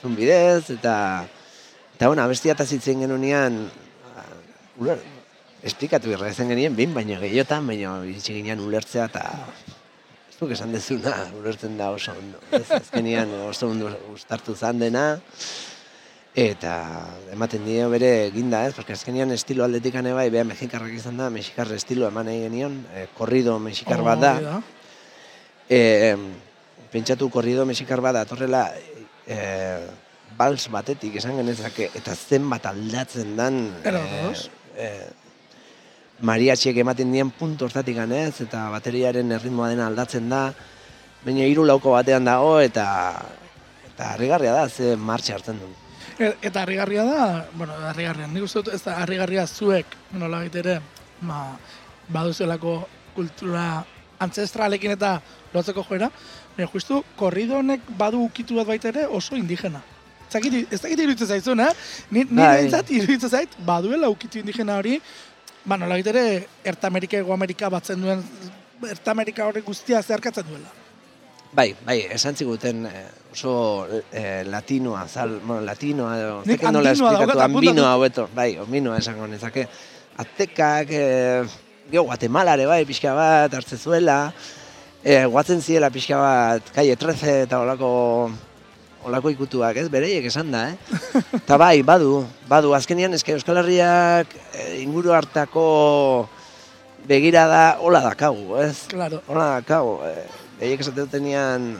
Zoom 0.00 0.14
bidez, 0.14 0.70
eta 0.70 1.26
eta 1.96 2.06
bueno, 2.08 2.22
abestia 2.22 2.54
eta 2.54 2.66
zitzen 2.66 3.02
genunean 3.02 3.64
uler, 4.78 4.98
esplikatu 5.64 6.12
irrezen 6.12 6.50
genien, 6.52 6.76
bin 6.76 6.94
baino 6.94 7.18
gehiotan, 7.20 7.66
baino 7.66 8.02
iritsi 8.04 8.34
ginean 8.36 8.62
ulertzea 8.62 9.08
eta 9.10 9.24
ez 10.28 10.36
duk 10.38 10.50
esan 10.54 10.74
dezuna, 10.74 11.14
ulertzen 11.38 11.78
da 11.78 11.90
oso 11.94 12.12
ondo. 12.12 12.42
Ez 12.54 12.66
azkenian 12.74 13.30
oso 13.48 13.70
ondo 13.70 13.90
ustartu 14.12 14.54
zan 14.54 14.82
dena, 14.82 15.06
eta 16.34 16.74
ematen 17.32 17.64
dio 17.66 17.88
bere 17.90 18.26
eginda, 18.26 18.64
ez? 18.66 18.74
Porque 18.74 18.92
azkenian 18.92 19.30
estilo 19.32 19.64
aldetik 19.64 19.94
bai, 19.94 20.28
beha 20.30 20.44
mexikarrak 20.44 20.92
izan 20.92 21.16
da, 21.16 21.30
mexikar 21.30 21.70
estilo 21.72 22.08
eman 22.08 22.26
nahi 22.26 22.42
genion, 22.42 22.84
eh, 22.94 23.06
korrido 23.14 23.58
mexikar 23.58 24.02
bat 24.02 24.20
da. 24.20 24.34
Hori 24.36 24.83
E, 25.68 26.16
pentsatu 26.92 27.30
korrido 27.32 27.64
mexikar 27.66 28.00
bat 28.04 28.14
datorrela 28.14 28.68
e, 29.26 29.38
bals 30.36 30.68
batetik 30.70 31.16
esan 31.16 31.38
genezake, 31.40 31.90
eta 31.94 32.14
zenbat 32.14 32.66
aldatzen 32.66 33.36
dan 33.38 33.60
Ero, 33.84 34.02
e, 34.02 34.22
dos. 34.26 34.50
e, 34.76 34.88
mariatxiek 36.20 36.76
ematen 36.82 37.12
dien 37.12 37.30
puntu 37.30 37.66
hortatik 37.66 37.96
ez, 37.96 38.40
eta 38.40 38.68
bateriaren 38.70 39.32
erritmoa 39.32 39.68
dena 39.70 39.86
aldatzen 39.86 40.28
da, 40.28 40.52
baina 41.24 41.46
hiru 41.46 41.64
lauko 41.64 41.94
batean 41.96 42.24
dago, 42.24 42.60
eta 42.60 43.24
eta 43.94 44.12
harrigarria 44.12 44.52
da, 44.52 44.68
ze 44.68 44.96
martxa 44.96 45.34
hartzen 45.34 45.58
du. 45.58 45.70
E- 46.18 46.36
Eta 46.42 46.62
harrigarria 46.62 47.04
da, 47.04 47.48
bueno, 47.54 47.74
harrigarria, 47.88 48.26
nik 48.26 48.44
uste 48.44 48.62
dut 48.62 48.74
ez 48.74 48.82
da 48.82 48.98
harrigarria 49.02 49.46
zuek, 49.46 49.86
nola 50.12 50.44
ere, 50.44 50.80
ba, 51.22 51.56
baduzelako 52.08 52.86
kultura 53.14 53.84
ancestralekin 54.18 54.90
eta 54.96 55.20
lotzeko 55.54 55.84
joera, 55.88 56.10
baina 56.56 56.70
justu 56.72 57.02
korrido 57.16 57.56
honek 57.58 57.80
badu 57.98 58.22
ukitu 58.24 58.56
bat 58.56 58.66
baita 58.66 58.88
ere 58.88 59.06
oso 59.06 59.36
indigena. 59.36 59.82
Dakit- 60.34 60.66
Ez 60.72 60.80
dakit 60.82 60.98
iruditzen 60.98 61.26
zaizun, 61.28 61.60
eh? 61.60 61.72
Ni, 62.10 62.24
ni 62.24 62.42
Bai. 62.42 62.66
iruditzen 62.90 63.30
zait, 63.30 63.48
baduela 63.64 64.08
ukitu 64.08 64.38
indigena 64.38 64.76
hori, 64.76 65.00
ba, 65.64 65.76
nola 65.76 65.96
ere, 65.98 66.48
Erta 66.64 66.86
Amerika, 66.88 67.16
Ego 67.16 67.32
Amerika 67.32 67.68
batzen 67.70 68.00
duen, 68.02 68.24
Erta 68.90 69.10
Amerika 69.12 69.46
hori 69.46 69.60
guztia 69.60 70.02
zeharkatzen 70.02 70.44
duela. 70.48 70.68
Bai, 71.52 71.76
bai, 71.86 72.00
esan 72.10 72.34
ziguten 72.34 72.86
eh, 72.86 73.04
oso 73.32 73.86
eh, 74.12 74.42
latinoa, 74.44 75.06
zal, 75.08 75.38
bueno, 75.38 75.60
latinoa, 75.62 76.16
nola 76.16 76.56
andinoa 76.66 76.92
esplikatu, 76.92 77.40
ambinoa 77.40 77.94
hobeto, 77.94 78.28
bai, 78.34 78.56
ambinoa 78.56 78.98
esango 78.98 79.26
nezake. 79.30 79.68
Aztekak, 80.18 80.88
eh, 80.90 81.44
geho, 81.90 82.04
Guatemalare 82.08 82.66
bai, 82.66 82.84
pixka 82.88 83.14
bat, 83.16 83.54
hartze 83.54 83.76
zuela, 83.78 84.32
eh, 85.04 85.24
guatzen 85.30 85.60
ziela 85.62 85.90
pixka 85.92 86.18
bat, 86.18 86.72
kaie 86.74 86.96
13 86.96 87.44
eta 87.44 87.60
olako, 87.60 87.90
olako 89.04 89.32
ikutuak, 89.34 89.76
ez, 89.76 89.88
bereiek 89.92 90.24
esan 90.30 90.50
da, 90.54 90.68
eh? 90.72 91.00
Eta 91.42 91.58
bai, 91.60 91.82
badu, 91.86 92.22
badu, 92.48 92.72
azkenian 92.76 93.12
eske 93.16 93.34
Euskal 93.36 93.60
Herriak 93.62 94.32
eh, 94.54 94.80
inguru 94.82 95.12
hartako 95.12 95.66
begirada 97.08 97.76
hola 97.84 98.00
dakagu, 98.08 98.56
ez? 98.64 98.86
Claro. 98.88 99.20
Hola, 99.28 99.58
kau, 99.68 99.98
eh, 100.08 100.24
behiek 100.60 100.80
esate 100.80 101.04
dutenean, 101.04 101.74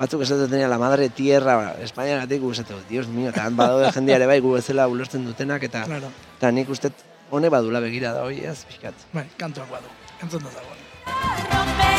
batzuk 0.00 0.22
esate 0.26 0.44
dutenean 0.44 0.68
la 0.72 0.78
madre 0.80 1.08
tierra, 1.08 1.76
Espainiagatik 1.80 2.44
gu 2.44 2.52
esate 2.52 2.76
dut, 2.76 2.84
dios 2.92 3.08
mío, 3.08 3.32
eta 3.32 3.48
han 3.48 3.56
badaude 3.56 3.88
jendeare 3.96 4.28
bai 4.28 4.40
gu 4.44 4.52
bezala 4.58 4.84
ulertzen 4.92 5.24
dutenak, 5.24 5.64
eta, 5.64 5.86
Claro. 5.88 6.12
eta 6.36 6.52
nik 6.52 6.68
uste 6.68 6.92
hone 7.30 7.50
badula 7.50 7.80
begira 7.80 8.14
da 8.16 8.26
hoi, 8.26 8.40
ez, 8.44 8.64
pixkat. 8.68 9.06
Bai, 9.14 9.26
kantuak 9.38 9.70
badu. 9.72 9.88
Entzun 10.22 10.44
da 10.44 11.89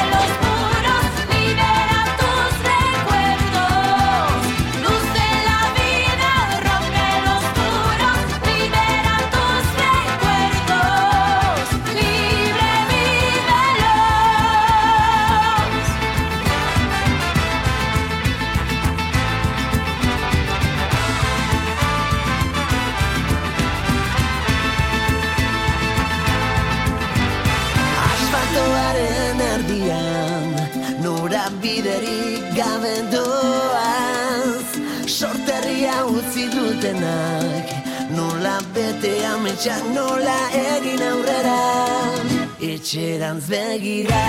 biderik 31.72 32.44
gabe 32.60 32.96
doaz. 33.14 34.68
Sorterria 35.08 35.98
utzi 36.16 36.46
dutenak 36.54 37.68
Nola 38.16 38.58
bete 38.76 39.14
ametsak 39.34 39.84
nola 39.96 40.40
egin 40.76 41.02
aurrera. 41.12 41.62
Etxerantz 42.72 43.46
begira 43.52 44.26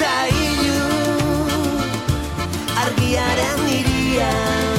Ta 0.00 0.14
ilu 0.44 0.84
Argiaren 2.82 3.60
irian 3.78 4.73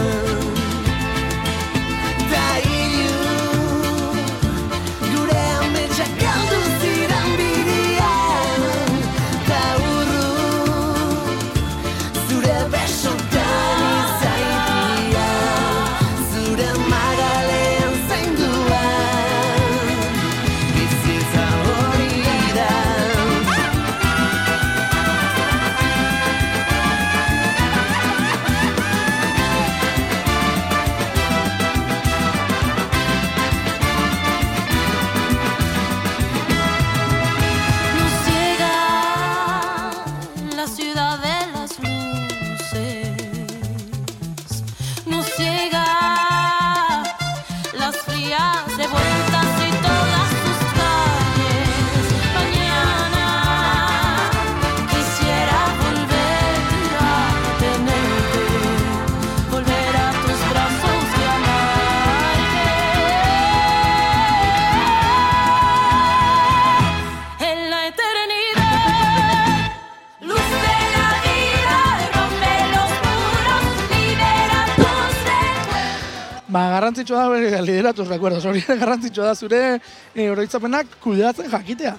garrantzitsua 77.05 77.21
da 77.21 77.29
bere 77.29 77.61
lideratuz 77.61 78.07
recuerdos. 78.07 78.45
Hori 78.45 78.61
garrantzitsua 78.61 79.25
da 79.25 79.35
zure 79.35 79.79
e, 80.15 80.29
oroitzapenak 80.29 80.97
kudeatzen 81.01 81.49
jakitea. 81.51 81.95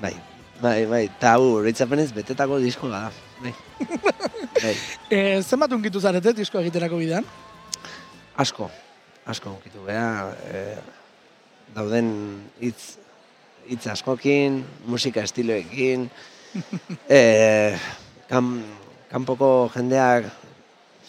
Bai, 0.00 0.14
bai, 0.60 0.86
bai, 0.86 1.04
eta 1.06 1.34
hau, 1.36 1.58
horitzapenez 1.60 2.12
betetako 2.12 2.58
diskoa 2.58 2.90
da, 2.90 3.12
bai. 3.42 3.52
bai. 4.62 4.74
E, 5.10 5.42
zenbat 5.42 5.72
unkitu 5.72 6.00
zarete 6.00 6.32
disko 6.32 6.60
egiterako 6.60 6.98
bidean? 6.98 7.24
Asko, 8.36 8.70
asko 9.26 9.52
ukitu 9.58 9.84
beha, 9.84 10.32
e, 10.48 10.76
dauden 11.74 12.12
hitz 12.60 12.96
hitz 13.68 13.86
askokin, 13.86 14.62
musika 14.90 15.22
estiloekin, 15.22 16.08
e, 17.18 17.20
kan, 18.28 18.56
kanpoko 19.12 19.70
jendeak, 19.76 20.32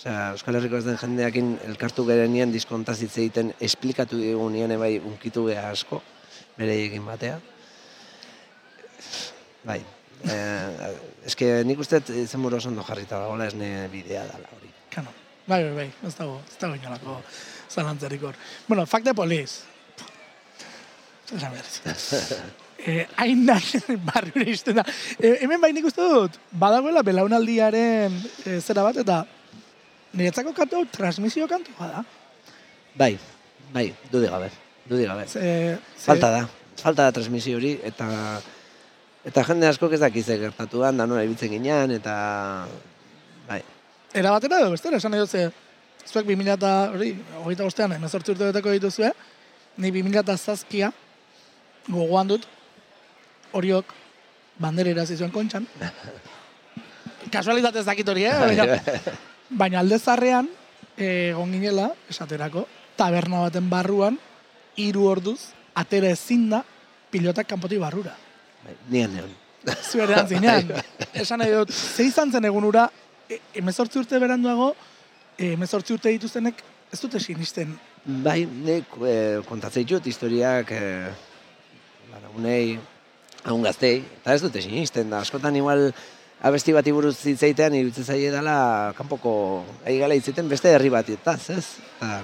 osea, 0.04 0.34
Euskal 0.36 0.60
Herriko 0.60 0.78
ez 0.78 0.86
den 0.86 1.00
jendeakin 1.00 1.56
elkartu 1.70 2.04
gerenien 2.06 2.52
diskontaz 2.52 3.00
hitz 3.02 3.16
egiten 3.18 3.54
esplikatu 3.60 4.18
digu 4.20 4.52
bai 4.80 5.00
unkitu 5.00 5.46
beha 5.46 5.70
asko, 5.72 6.02
bere 6.58 6.76
egin 6.84 7.06
batea. 7.06 7.40
Bai, 9.64 9.82
Eh, 10.24 10.92
eske 11.28 11.48
nik 11.68 11.82
uste 11.84 12.00
dut 12.00 12.16
izenburu 12.16 12.56
oso 12.56 12.70
ondo 12.70 12.84
jarrita 12.88 13.20
dagoela 13.20 13.50
esne 13.50 13.90
bidea 13.92 14.24
dela 14.24 14.48
hori. 14.56 14.70
Kano. 14.94 15.12
Bai, 15.46 15.60
bai, 15.66 15.74
bai, 15.76 15.88
ez 16.08 16.16
dago, 16.16 16.38
ez 16.48 16.58
dago 16.62 16.78
inolako 16.78 17.18
zalantzarik 17.70 18.24
hor. 18.24 18.38
Bueno, 18.68 18.86
fact 18.86 19.06
de 19.06 19.14
police. 19.14 19.64
Zer 21.28 21.44
behar. 21.44 21.66
eh, 22.88 23.08
hain 23.18 23.46
da, 23.46 23.60
barriura 24.14 24.48
izten 24.48 24.80
da. 24.80 24.86
Eh, 25.20 25.42
hemen 25.42 25.60
bai 25.60 25.74
nik 25.76 25.92
uste 25.92 26.08
dut, 26.08 26.40
badagoela 26.52 27.04
belaunaldiaren 27.04 28.16
eh, 28.46 28.60
zera 28.62 28.88
bat, 28.88 29.04
eta 29.04 29.26
niretzako 30.14 30.54
kantu 30.54 30.86
transmisio 30.92 31.48
kantu 31.48 31.74
bada. 31.80 32.04
Bai, 32.96 33.18
bai, 33.74 33.88
dudik 34.12 34.30
gabe, 34.30 34.50
dudik 34.90 35.08
gabe. 35.10 35.28
Ze, 35.28 35.78
Falta 35.98 36.30
da, 36.30 36.44
falta 36.82 37.08
da 37.08 37.12
transmisio 37.16 37.58
hori, 37.58 37.78
eta 37.84 38.08
eta 39.26 39.44
jende 39.48 39.70
askok 39.70 39.96
ez 39.96 40.02
dakize 40.04 40.38
gertatuan, 40.38 40.98
da 40.98 41.08
nola 41.10 41.24
ibiltzen 41.26 41.52
ginean, 41.54 41.92
eta 41.96 42.16
bai, 43.48 43.64
Era 44.14 44.30
batera 44.36 44.60
edo 44.62 44.70
bestera, 44.70 45.00
esan 45.02 45.10
nahi 45.16 45.24
dut 45.24 45.32
ze, 45.34 45.48
zuek 46.06 46.28
2000 46.30 46.54
eta 46.54 46.72
hori, 46.94 47.14
hogeita 47.42 47.66
bostean, 47.66 47.96
emezortzi 47.98 48.36
urte 48.36 48.52
beteko 48.52 48.76
dituzue, 48.76 49.10
ni 49.82 49.90
2000 49.90 50.22
eta 50.22 50.38
zazpia 50.38 50.92
gogoan 51.88 52.30
dut, 52.30 52.46
horiok 53.58 53.90
bandera 54.62 54.94
irazi 54.94 55.18
zuen 55.18 55.34
kontxan. 55.34 55.66
Kasualitatez 57.34 57.88
dakit 57.88 58.10
hori, 58.14 58.28
eh? 58.30 59.32
Baina, 59.54 59.58
baina 59.58 59.80
alde 59.80 60.00
zarrean, 60.00 60.50
eh, 60.98 61.32
egon 61.32 61.52
ginela, 61.52 61.92
esaterako, 62.10 62.66
taberna 62.98 63.44
baten 63.46 63.70
barruan, 63.70 64.18
hiru 64.76 65.06
orduz, 65.08 65.40
atera 65.76 66.10
ezin 66.10 66.50
da, 66.50 66.64
pilotak 67.12 67.48
kanpotik 67.48 67.80
barrura. 67.80 68.16
bai, 68.64 68.76
nian 68.90 69.14
neon. 69.14 69.30
Zuerean 69.92 70.28
zinean. 70.28 70.72
Esan 71.14 71.40
nahi 71.40 71.52
dut, 71.52 71.72
ze 71.72 72.04
izan 72.04 72.32
zen 72.32 72.46
egunura, 72.46 72.90
e, 73.30 73.40
emezortzi 73.54 74.00
urte 74.00 74.20
beranduago, 74.20 74.74
e, 75.38 75.54
emezortzi 75.54 75.94
urte 75.94 76.10
dituztenek 76.10 76.64
ez 76.92 77.00
dute 77.00 77.20
sinisten. 77.20 77.78
Bai, 78.06 78.46
nik 78.46 78.98
e, 79.06 79.42
kontatzen 79.48 79.86
ditut 79.86 80.08
historiak 80.08 80.72
e, 80.72 80.82
lagunei, 82.12 82.80
haun 83.44 83.64
gaztei, 83.64 84.04
eta 84.22 84.34
ez 84.34 84.42
dute 84.42 84.62
sinisten 84.62 85.10
da. 85.10 85.22
Askotan 85.22 85.56
igual 85.56 85.92
abesti 86.44 86.76
bati 86.76 86.92
buruz 86.92 87.16
zitzeitean 87.16 87.76
iruditzen 87.78 88.08
zaie 88.12 88.32
dela 88.32 88.56
kanpoko 88.98 89.34
aigala 89.88 90.18
hitzaiten 90.20 90.50
beste 90.52 90.74
herri 90.76 90.92
bat 90.92 91.10
ez? 91.10 91.20
Eta 91.24 92.18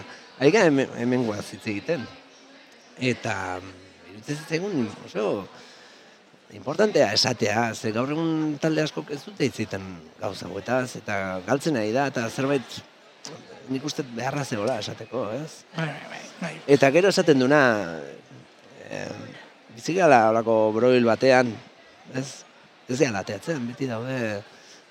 aiga 0.44 0.66
hemen, 0.68 0.92
hemen 1.00 1.26
guaz 1.28 1.46
hitz 1.54 1.64
egiten. 1.66 2.04
Eta 3.00 3.34
mm, 3.62 3.74
iruditzen 4.12 4.42
zitzaigun 4.44 4.90
oso 5.08 5.26
importantea 6.52 7.14
esatea, 7.14 7.70
ze 7.76 7.94
gaur 7.96 8.12
egun 8.12 8.58
talde 8.62 8.84
askok 8.84 9.12
ez 9.16 9.22
dute 9.24 9.46
egiten 9.48 9.86
gauza 10.20 10.48
hauetaz, 10.50 10.98
eta 11.00 11.40
galtzen 11.46 11.78
ari 11.78 11.94
da, 11.96 12.08
eta 12.10 12.26
zerbait 12.30 12.80
nik 13.70 13.86
uste 13.86 14.04
beharra 14.16 14.44
zegoela 14.44 14.80
esateko, 14.82 15.28
ez? 15.38 15.64
Bai, 15.78 15.86
bai, 15.86 16.10
bai, 16.10 16.22
bai. 16.42 16.54
Eta 16.76 16.90
gero 16.92 17.14
esaten 17.14 17.40
duna, 17.46 17.62
e, 18.90 19.04
bizigala 19.76 20.24
olako 20.34 20.60
broil 20.76 21.06
batean, 21.06 21.54
ez? 22.18 22.49
Ez 22.90 23.00
gara 23.00 23.20
ateatzen, 23.24 23.66
beti 23.70 23.88
daude 23.88 24.42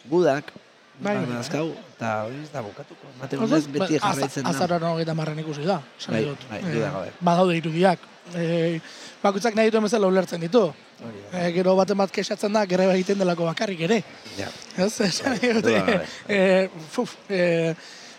gudak, 0.09 0.53
Bai, 0.99 1.13
bai, 1.15 1.27
bai, 1.31 1.67
eta 1.95 2.09
hori 2.27 2.41
ez 2.43 2.49
da 2.51 2.59
bukatuko. 2.61 3.07
Mate 3.21 3.37
Orduan, 3.39 3.53
honez 3.53 3.67
beti 3.71 3.99
ba, 4.01 4.09
jarraitzen 4.09 4.43
da. 4.43 4.51
Azaroan 4.51 4.83
hogeita 4.89 5.15
marren 5.15 5.39
ikusi 5.39 5.63
da, 5.63 5.77
esan 5.99 6.15
Bai, 6.17 6.23
nahi 6.25 6.31
dut. 6.33 6.47
bai, 6.51 6.59
Eh, 6.59 6.73
duda 6.75 6.89
gabe. 6.91 7.13
badaude 7.21 7.57
irudiak. 7.61 8.01
E, 8.35 8.81
bakutzak 9.23 9.55
nahi 9.55 9.71
dituen 9.71 9.85
bezala 9.87 10.09
ulertzen 10.11 10.41
ditu. 10.43 10.65
Da. 10.99 11.13
E, 11.39 11.53
gero 11.55 11.77
baten 11.79 11.97
bat 11.97 12.11
kexatzen 12.11 12.53
da, 12.53 12.65
greba 12.67 12.95
egiten 12.99 13.19
delako 13.23 13.47
bakarrik 13.47 13.81
ere. 13.87 14.03
Ja. 14.37 14.49
Ez, 14.77 15.01
esan 15.07 15.37
nahi 15.37 15.53
dut. 15.55 15.65
duda 15.71 15.85
gabe. 15.87 16.05
e, 16.29 16.69
fuf, 16.91 17.15
e, 17.31 17.75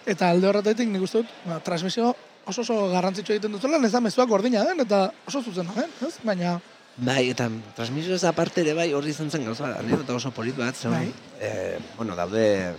eta 0.07 0.29
alde 0.31 0.47
horretatik 0.47 0.87
nik 0.87 1.03
uste 1.03 1.17
dut, 1.25 1.35
ba, 1.45 1.59
transmisio 1.59 2.15
oso 2.47 2.61
oso 2.63 2.79
garrantzitsu 2.95 3.33
egiten 3.35 3.51
dutela, 3.51 3.77
ez 3.85 3.91
da 3.91 3.99
mezuak 3.99 4.29
gordina 4.31 4.63
den, 4.63 4.79
eta 4.87 5.11
oso 5.27 5.43
zuzena 5.43 5.75
den, 5.75 5.91
ez? 6.07 6.15
Baina, 6.23 6.55
Bai, 6.99 7.29
eta 7.31 7.47
transmisio 7.77 8.15
ez 8.15 8.23
aparte 8.27 8.59
ere 8.61 8.73
bai 8.75 8.89
horri 8.93 9.13
izan 9.13 9.29
zen 9.31 9.45
gauza, 9.47 9.71
anekdota 9.79 10.17
oso 10.17 10.31
polit 10.35 10.57
bat, 10.57 10.75
zen, 10.75 10.91
Bai. 10.91 11.11
eh, 11.39 11.77
bueno, 11.95 12.15
daude, 12.15 12.43
eh, 12.71 12.73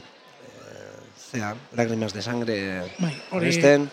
zea, 1.30 1.54
lagrimas 1.76 2.12
de 2.12 2.22
sangre 2.22 2.56
bai, 2.98 3.14
hori... 3.30 3.46
Horesten, 3.46 3.88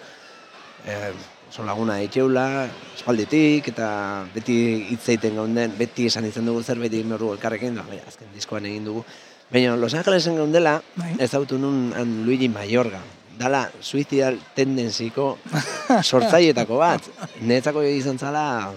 eh, 0.86 1.14
oso 1.48 1.64
laguna 1.64 1.96
ditxeula, 2.02 2.68
espalditik, 2.98 3.70
eta 3.72 4.26
beti 4.34 4.58
hitz 4.92 5.06
egiten 5.14 5.38
gaunden, 5.40 5.78
beti 5.80 6.10
esan 6.10 6.26
izan 6.28 6.46
dugu 6.50 6.64
zerbait 6.64 6.92
egin 6.92 7.08
behar 7.08 7.24
dugu 7.24 7.38
elkarrekin, 7.38 7.78
da, 7.80 7.86
bai, 7.88 8.02
azken 8.08 8.34
diskoan 8.36 8.68
egin 8.68 8.84
dugu. 8.84 9.06
Baina 9.50 9.78
Los 9.80 9.94
Angelesen 9.96 10.36
gaundela, 10.36 10.82
Bai. 10.98 11.14
ez 11.24 11.32
autu 11.40 11.56
nun 11.58 11.94
han 11.96 12.26
Luigi 12.26 12.50
Mayorga. 12.52 13.00
Dala, 13.40 13.70
suizidal 13.80 14.36
tendenziko 14.58 15.38
sortzaietako 16.10 16.82
bat. 16.82 17.08
Netzako 17.48 17.86
izan 17.88 18.20
zala, 18.20 18.74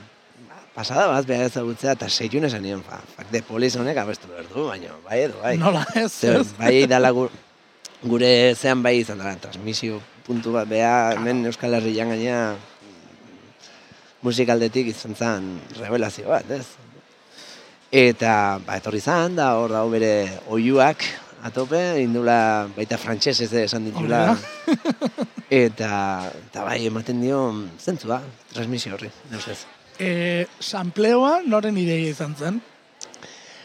pasada 0.81 1.11
bat 1.13 1.27
behar 1.29 1.51
ezagutzea, 1.51 1.95
eta 1.99 2.09
seitun 2.09 2.47
esan 2.49 2.65
nion, 2.65 2.81
fa, 2.87 3.01
fuck 3.13 3.29
de 3.35 3.43
police 3.45 3.77
honek 3.81 3.99
abestu 4.01 4.31
behar 4.31 4.47
du, 4.49 4.65
baina, 4.71 4.95
bai 5.05 5.23
edo, 5.27 5.37
bai. 5.43 5.55
Nola 5.61 5.85
ez, 5.99 6.09
Ze, 6.15 6.39
ez? 6.41 6.53
bai 6.57 6.87
dala 6.89 7.11
gu, 7.17 7.27
gure 8.01 8.31
zean 8.57 8.81
bai 8.85 8.97
izan 9.03 9.21
dela, 9.21 9.35
transmisio 9.43 10.01
puntu 10.25 10.55
bat, 10.55 10.69
beha, 10.71 11.17
hemen 11.19 11.45
Euskal 11.51 11.77
Herrian 11.77 12.13
gaina 12.15 12.39
musikaldetik 14.25 14.93
izan 14.95 15.17
zen 15.17 15.51
revelazio 15.81 16.31
bat, 16.33 16.49
ez? 16.57 16.65
Eta, 17.91 18.33
ba, 18.65 18.79
etorri 18.81 19.03
zan, 19.05 19.37
da, 19.37 19.51
hor 19.61 19.75
dago 19.75 19.91
bere 19.93 20.15
oiuak, 20.49 21.05
atope, 21.45 21.81
indula 22.01 22.39
baita 22.77 22.97
frantsesez 23.01 23.51
ere 23.51 23.67
esan 23.69 23.91
ditula. 23.91 24.23
eta, 25.65 25.93
eta 26.31 26.65
bai, 26.65 26.81
ematen 26.89 27.21
dio 27.21 27.43
zentzua, 27.77 28.23
transmisio 28.55 28.95
horri, 28.97 29.13
neustez. 29.33 29.59
E, 30.01 30.47
sampleoa 30.65 31.41
noren 31.45 31.77
ideia 31.77 32.09
izan 32.15 32.33
zen? 32.39 32.61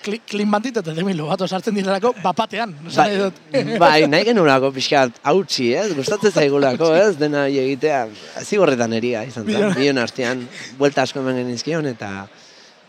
Kli, 0.05 0.19
klin 0.27 0.51
bantit 0.51 0.75
eta 0.81 0.93
demilo 0.93 1.29
bat 1.31 1.41
osartzen 1.41 1.73
direlako 1.73 2.11
bapatean. 2.21 2.75
esan 2.89 3.07
Bai, 3.07 3.63
nahi 3.63 3.79
bai, 3.83 4.07
nahi 4.11 4.27
genulako 4.27 4.69
pixkat 4.75 5.21
hautsi, 5.31 5.71
ez? 5.73 5.87
Gustatzen 5.97 6.33
zaigulako, 6.35 6.91
ez? 6.99 7.15
Dena 7.17 7.45
egitea, 7.47 8.01
zigorretan 8.43 8.93
eria 8.99 9.23
izan 9.25 9.47
zen, 9.47 9.71
Bion. 9.79 10.01
artean, 10.03 10.43
buelta 10.77 11.07
asko 11.07 11.23
eman 11.23 11.39
genizkion, 11.41 11.87
eta, 11.89 12.11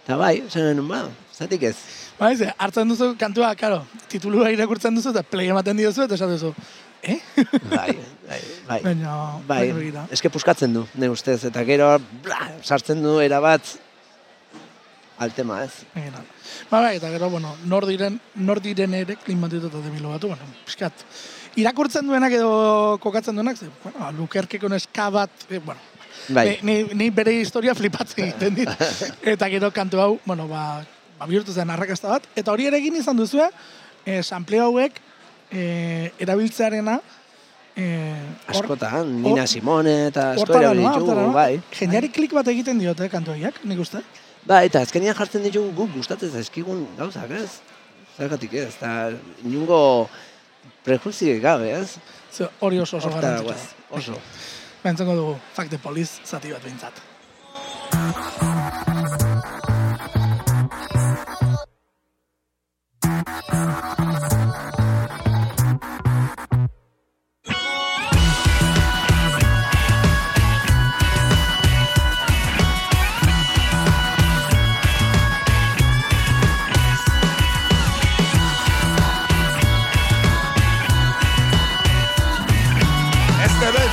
eta 0.03 0.19
bai, 0.21 0.35
zen 0.51 0.83
ba, 0.91 1.07
zatik 1.33 1.71
ez. 1.71 1.77
Ba, 2.19 2.33
ez, 2.35 2.51
hartzen 2.59 2.93
duzu 2.93 3.15
kantua, 3.21 3.55
karo, 3.57 3.85
titulua 4.13 4.51
irakurtzen 4.53 4.99
duzu 4.99 5.15
eta 5.15 5.23
play 5.23 5.55
ematen 5.55 5.79
diozu 5.81 6.05
eta 6.05 6.19
esan 6.19 6.35
duzu, 6.35 6.53
eh? 7.03 7.19
Bai, 7.71 7.93
bai, 8.29 8.41
bai. 8.69 8.81
Baina, 8.85 9.15
Bai, 9.47 9.59
baina 9.71 9.75
begira. 9.79 10.07
eske 10.11 10.31
puskatzen 10.31 10.73
du, 10.75 10.87
ne 10.95 11.09
ustez, 11.13 11.43
eta 11.49 11.65
gero, 11.65 11.93
bla, 12.25 12.51
sartzen 12.63 13.03
du 13.03 13.19
erabat, 13.21 13.63
altema, 15.19 15.63
ez? 15.65 15.73
Begira. 15.95 16.23
Ba, 16.71 16.81
bai, 16.81 16.97
eta 16.99 17.11
gero, 17.13 17.31
bueno, 17.31 17.55
nor 17.65 17.87
diren, 17.89 18.19
nor 18.35 18.61
diren 18.65 18.95
ere 18.95 19.17
klin 19.23 19.41
bantit 19.41 19.65
eta 19.65 19.81
demilo 19.85 20.11
batu, 20.13 20.29
bueno, 20.33 20.49
pixkat. 20.67 21.05
Irakurtzen 21.57 22.05
duenak 22.07 22.35
edo 22.37 22.99
kokatzen 23.01 23.37
duenak, 23.39 23.57
ze, 23.57 23.69
bueno, 23.83 24.11
lukerkeko 24.19 24.69
neska 24.69 25.11
bat, 25.11 25.47
eh, 25.51 25.59
bueno, 25.65 25.81
Bai, 26.29 26.59
Ni, 26.63 26.83
ni, 26.83 26.95
ni 26.95 27.07
bere 27.15 27.31
historia 27.39 27.71
flipatzen 27.77 28.25
egiten 28.25 28.55
dit. 28.57 28.71
eta 29.33 29.47
gero 29.53 29.69
kantu 29.71 30.01
hau, 30.03 30.09
bueno, 30.27 30.49
ba, 30.51 30.83
ba 31.21 31.27
bihurtu 31.31 31.53
zen 31.55 31.71
arrakasta 31.71 32.09
bat. 32.17 32.25
Eta 32.35 32.51
hori 32.51 32.67
ere 32.67 32.81
egin 32.81 32.97
izan 32.99 33.17
duzue, 33.17 33.47
eh, 34.05 34.23
sampleo 34.27 34.65
hauek 34.65 34.99
eh, 35.51 36.13
erabiltzearena 36.19 36.99
eh, 37.77 38.51
askotan, 38.53 39.11
Nina 39.23 39.47
Simone 39.47 39.97
eta 40.09 40.31
asko 40.35 40.61
ditugu, 40.61 41.33
bai. 41.35 41.61
Jendeari 41.79 42.11
klik 42.13 42.33
bat 42.37 42.49
egiten 42.49 42.79
diote 42.81 43.09
kantu 43.13 43.35
horiek, 43.35 43.61
nik 43.65 43.83
uste. 43.85 44.03
Ba, 44.47 44.63
eta 44.65 44.81
azkenian 44.87 45.17
jartzen 45.19 45.45
ditugu 45.45 45.73
guk 45.77 45.97
gustatzen 45.99 46.31
zaizkigun 46.31 46.87
gauzak, 46.99 47.31
ez? 47.31 47.61
Zergatik 48.17 48.55
ez, 48.55 48.71
eta 48.79 49.11
inungo 49.45 49.81
prejuzio 50.87 51.35
gabe, 51.43 51.73
ez? 51.77 51.99
Ze 52.33 52.49
hori 52.61 52.81
oso 52.81 52.97
oso 52.97 53.11
garrantzitsua. 53.11 53.53
guaz, 53.53 53.75
oso. 53.91 54.21
Bentzengo 54.85 55.17
dugu, 55.17 55.37
Fuck 55.53 55.69
the 55.69 55.79
Police 55.79 56.21
zati 56.25 56.53
bat 56.53 56.63
behintzat. 56.63 57.05
Este 63.89 64.36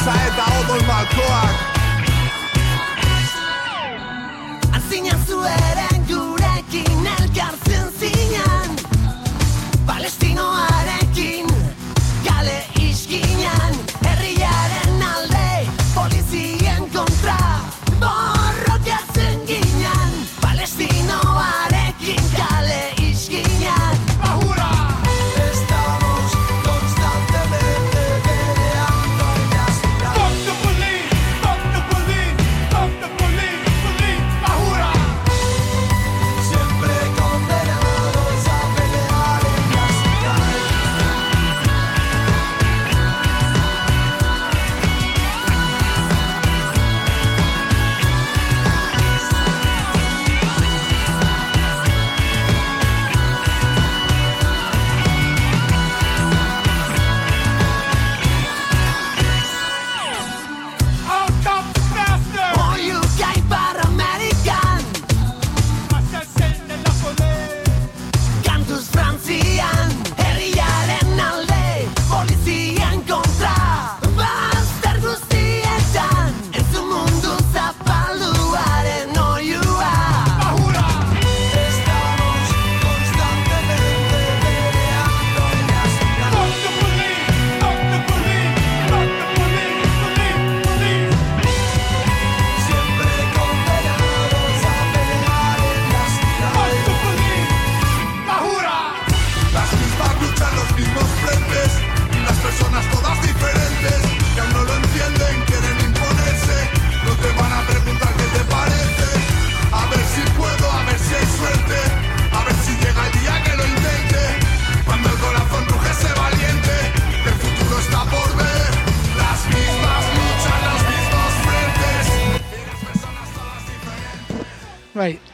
beltza 0.03 0.23
eta 0.27 0.45
odol 0.59 0.83
malkoak 0.87 1.72
Azina 1.72 1.72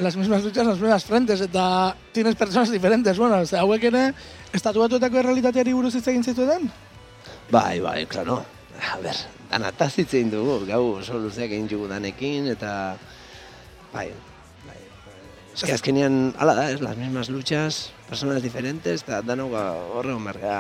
las 0.10 0.18
mismas 0.18 0.44
luchas, 0.44 0.66
las 0.66 0.80
mismas 0.80 1.06
frentes, 1.06 1.40
eta 1.40 1.96
tienes 2.12 2.34
personas 2.34 2.72
diferentes, 2.72 3.16
bueno, 3.16 3.46
ze 3.46 3.58
hauek 3.58 3.84
ere, 3.92 4.08
estatuatuetako 4.52 5.20
errealitateari 5.22 5.74
buruz 5.74 5.92
hitz 5.94 6.08
egin 6.10 6.24
zituen? 6.24 6.64
Bai, 7.54 7.78
bai, 7.80 8.08
klaro. 8.10 8.40
A 8.90 8.98
ber, 9.04 9.20
danataz 9.52 9.92
hitz 10.00 10.08
egin 10.16 10.32
dugu, 10.34 10.56
gau 10.66 10.96
oso 10.96 11.20
luzeak 11.22 11.54
egin 11.54 11.68
dugu 11.70 11.86
danekin, 11.92 12.48
eta... 12.56 12.72
Bai, 13.94 14.08
bai. 14.64 14.80
Ez 15.54 15.62
que 15.62 15.76
azkenean, 15.76 16.18
ala 16.42 16.56
da, 16.58 16.64
ez, 16.72 16.80
las 16.82 16.98
mismas 16.98 17.30
luchas, 17.30 17.92
personas 18.10 18.42
diferentes, 18.42 19.04
eta 19.04 19.22
danok 19.22 19.52
ba, 19.54 19.68
horre 20.00 20.16
merga 20.18 20.56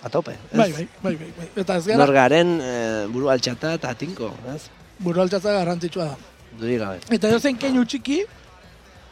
a 0.00 0.08
tope, 0.08 0.38
ez? 0.38 0.56
Bai, 0.56 0.70
bai, 0.72 0.88
bai, 1.02 1.12
bai, 1.20 1.28
bai. 1.36 1.50
Eta 1.52 1.76
ez 1.76 1.84
gara, 1.90 2.00
Nor 2.00 2.14
garen 2.16 2.56
e, 2.64 2.72
buru 3.12 3.28
altxata 3.28 3.74
eta 3.76 3.92
tinko, 3.92 4.32
ez? 4.54 4.62
buru 5.04 5.20
altxatza 5.20 5.52
garrantzitsua 5.52 6.08
da. 6.14 6.16
Dudik 6.60 6.78
gabe. 6.80 7.00
Eta 7.12 7.28
edo 7.28 7.40
zen 7.40 7.58
keinu 7.60 7.84
txiki, 7.84 8.22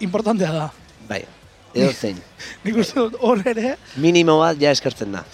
importantea 0.07 0.53
da. 0.55 0.69
Bai, 1.09 1.23
edo. 1.75 1.91
Nik 2.65 2.81
uste 2.81 3.01
dut 3.01 3.19
hor 3.21 3.43
ere, 3.47 3.77
Minimo 4.01 4.39
bat 4.41 4.61
ja 4.61 4.73
eskertzen 4.75 5.13
da. 5.13 5.25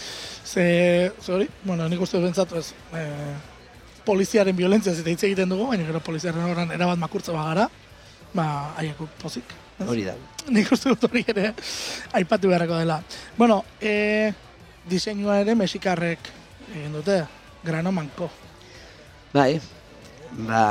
ze, 0.50 1.12
hori, 1.28 1.46
bueno, 1.62 1.86
nik 1.88 2.00
uste 2.02 2.18
dut 2.18 2.26
bentsatu 2.26 2.56
ez, 2.58 2.72
e, 2.96 3.04
poliziaren 4.04 4.56
violentzia 4.56 4.92
eta 4.92 5.12
hitz 5.12 5.22
egiten 5.28 5.48
dugu, 5.52 5.68
baina 5.70 5.86
gero 5.86 6.00
poliziaren 6.02 6.42
horren 6.42 6.72
erabat 6.74 6.98
makurtza 6.98 7.32
bagara, 7.36 7.68
ba, 8.34 8.46
haiek 8.80 8.98
pozik. 9.20 9.54
Hori 9.86 10.04
da. 10.08 10.16
Nik 10.50 10.72
uste 10.74 10.90
dut 10.90 11.06
hori 11.06 11.22
ere 11.30 11.52
aipatu 12.18 12.50
beharrako 12.50 12.80
dela. 12.82 12.98
Bueno, 13.38 13.62
e, 13.80 14.32
diseinua 14.90 15.38
ere 15.44 15.54
mexikarrek 15.54 16.32
egin 16.74 16.98
dute, 16.98 17.20
grano 17.62 17.92
manko. 17.94 18.30
Bai, 19.32 19.61
ba, 20.48 20.64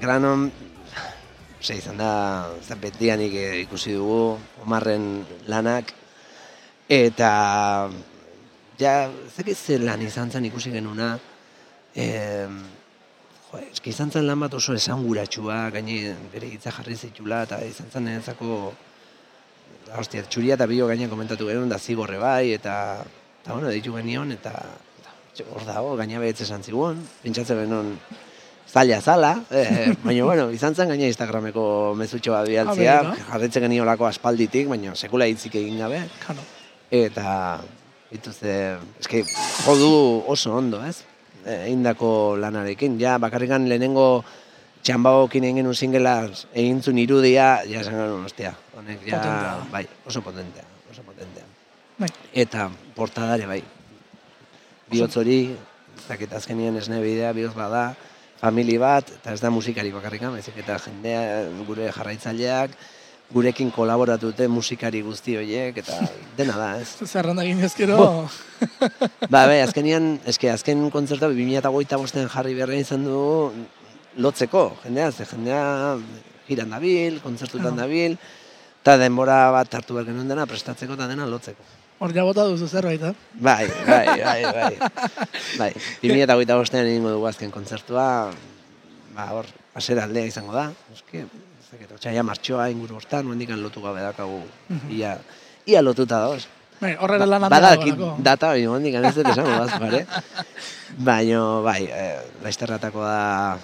granon, 0.00 0.50
ze 1.62 1.76
izan 1.76 1.96
da, 1.96 2.48
betianik 2.80 3.34
eh, 3.34 3.60
ikusi 3.62 3.94
dugu, 3.96 4.36
Omarren 4.64 5.24
lanak, 5.48 5.92
eta, 6.88 7.30
ja, 8.78 8.94
zekit 9.34 9.56
zer 9.56 9.84
lan 9.86 10.02
izan 10.04 10.30
zen 10.30 10.46
ikusi 10.46 10.70
genuna, 10.74 11.16
e, 11.94 12.06
jo, 13.48 13.62
eski 13.62 13.90
izan 13.90 14.12
zen 14.12 14.26
lan 14.28 14.44
bat 14.44 14.54
oso 14.54 14.76
esanguratsua, 14.76 15.70
gaine 15.74 16.14
bere 16.32 16.52
hitza 16.52 16.74
jarri 16.76 16.96
zitula, 16.96 17.42
eta 17.48 17.62
izan 17.64 17.90
zen 17.90 18.06
niretzako, 18.10 18.60
hostia, 19.96 20.26
txuria 20.28 20.58
eta 20.58 20.68
bio 20.70 20.86
gainean 20.90 21.10
komentatu 21.10 21.48
genuen, 21.48 21.72
da 21.72 21.80
zigorre 21.80 22.20
bai, 22.22 22.52
eta, 22.58 22.76
eta 23.40 23.56
bueno, 23.56 23.72
ditu 23.72 23.96
genion, 23.96 24.30
eta, 24.36 24.54
hor 25.50 25.66
dago, 25.66 25.96
gaina 25.96 26.20
behetze 26.20 26.44
esan 26.44 26.62
zigun, 26.62 27.02
pentsatzen 27.24 27.64
genuen, 27.64 27.96
zaila 28.76 29.00
zala, 29.00 29.32
eh, 29.50 29.94
baina 30.04 30.24
bueno, 30.28 30.50
izan 30.52 30.74
zen 30.76 30.90
gaina 30.92 31.08
Instagrameko 31.08 31.94
mezutxo 31.96 32.34
bat 32.34 32.46
bialtzea, 32.48 32.96
Ah, 33.00 33.14
jarretzen 33.32 33.64
geniolako 33.64 34.04
aspalditik, 34.08 34.68
baina 34.68 34.94
sekula 34.94 35.26
hitzik 35.30 35.54
egin 35.56 35.78
gabe, 35.80 36.02
Kano. 36.26 36.42
eta 36.90 37.60
dituzte, 38.10 38.76
eske 39.00 39.22
jodu 39.64 40.22
oso 40.28 40.52
ondo, 40.54 40.82
ez? 40.84 41.02
Eh, 41.46 41.70
Eindako 41.70 42.36
lanarekin, 42.36 42.98
ja 43.00 43.16
bakarrikan 43.22 43.64
lehenengo 43.68 44.24
txambagokin 44.82 45.44
egin 45.48 45.56
genuen 45.62 45.74
singela 45.74 46.12
egin 46.54 46.82
zuen 46.82 46.98
irudia, 46.98 47.62
ja 47.66 47.80
esan 47.80 47.94
genuen, 47.96 48.24
ostia, 48.28 48.52
honek 48.76 49.06
ja, 49.06 49.16
Potentea 49.22 49.54
bai, 49.72 49.86
oso 50.06 50.20
potentea, 50.22 50.64
oso 50.90 51.02
potentea. 51.02 51.44
Bai. 51.98 52.10
Eta 52.34 52.68
portadare 52.94 53.46
bai. 53.48 53.62
Bihotz 54.90 55.16
hori, 55.16 55.40
ez 55.96 56.04
dakit 56.10 56.32
azkenien 56.36 56.76
esne 56.76 57.00
bidea, 57.02 57.32
bihotz 57.32 57.54
bada, 57.56 57.94
famili 58.40 58.76
bat, 58.78 59.08
eta 59.20 59.32
ez 59.34 59.40
da 59.40 59.50
musikari 59.50 59.92
bakarrikan, 59.94 60.34
baizik 60.36 60.58
eta 60.60 60.78
jendea, 60.84 61.22
gure 61.68 61.88
jarraitzaileak, 61.94 62.76
gurekin 63.32 63.72
kolaboratu 63.74 64.30
dute 64.30 64.46
musikari 64.48 65.00
guzti 65.02 65.36
horiek, 65.38 65.80
eta 65.82 65.98
dena 66.38 66.56
da, 66.58 66.68
ez? 66.82 66.94
Zerrenda 67.12 67.44
egin 67.46 67.64
ezkero, 67.66 67.98
Ba, 69.28 69.46
be, 69.50 69.58
azkenian, 69.60 70.14
eske 70.30 70.48
azken 70.52 70.86
kontzertua 70.94 71.32
2008 71.34 71.98
bostean 72.00 72.30
jarri 72.32 72.54
beharra 72.56 72.78
izan 72.80 73.04
du 73.04 73.18
lotzeko, 74.22 74.68
jendea, 74.84 75.10
ze 75.12 75.26
jendea 75.28 75.96
jiran 76.48 76.72
dabil, 76.76 77.18
kontzertutan 77.24 77.76
dabil, 77.76 78.16
eta 78.80 78.96
denbora 79.02 79.50
bat 79.50 79.74
hartu 79.74 79.96
behar 79.96 80.06
genuen 80.12 80.30
dena 80.30 80.46
prestatzeko 80.46 80.94
eta 80.94 81.08
dena 81.10 81.26
lotzeko. 81.26 81.64
Hor 81.98 82.12
ja 82.12 82.24
bota 82.26 82.44
duzu 82.50 82.68
zerbait, 82.68 83.02
eh? 83.02 83.14
Bai, 83.40 83.66
bai, 83.86 84.06
bai, 84.28 84.40
bai. 84.52 84.74
Bai, 85.58 85.70
2008 86.02 86.58
bostean 86.58 86.88
egingo 86.90 87.14
dugu 87.14 87.28
azken 87.30 87.52
kontzertua, 87.54 88.06
ba, 89.16 89.28
hor, 89.36 89.48
asera 89.78 90.04
aldea 90.08 90.28
izango 90.28 90.54
da, 90.56 90.68
eske, 90.92 91.24
ez 91.24 91.70
dakit, 91.70 91.94
otxaila 91.96 92.26
martxoa 92.26 92.68
inguru 92.74 92.98
hortan, 93.00 93.26
nuendikan 93.28 93.62
lotu 93.62 93.84
gabe 93.84 94.04
dakagu, 94.04 94.42
ia, 94.92 95.16
ia 95.66 95.82
lotuta 95.84 96.20
dagoz. 96.26 96.44
Bai, 96.76 96.92
horrela 97.00 97.24
lan 97.24 97.46
handia 97.46 97.56
Badakit 97.56 97.94
dagoelako. 97.94 98.22
data 98.26 98.50
hori 98.52 98.66
hondik 98.68 98.98
ez 99.00 99.14
dut 99.16 99.30
esango 99.30 99.54
baz, 99.56 99.78
bare? 99.84 100.02
Baina, 101.08 101.40
bai, 101.64 101.80
eh, 101.88 102.18
laizterratako 102.44 103.00
da 103.00 103.56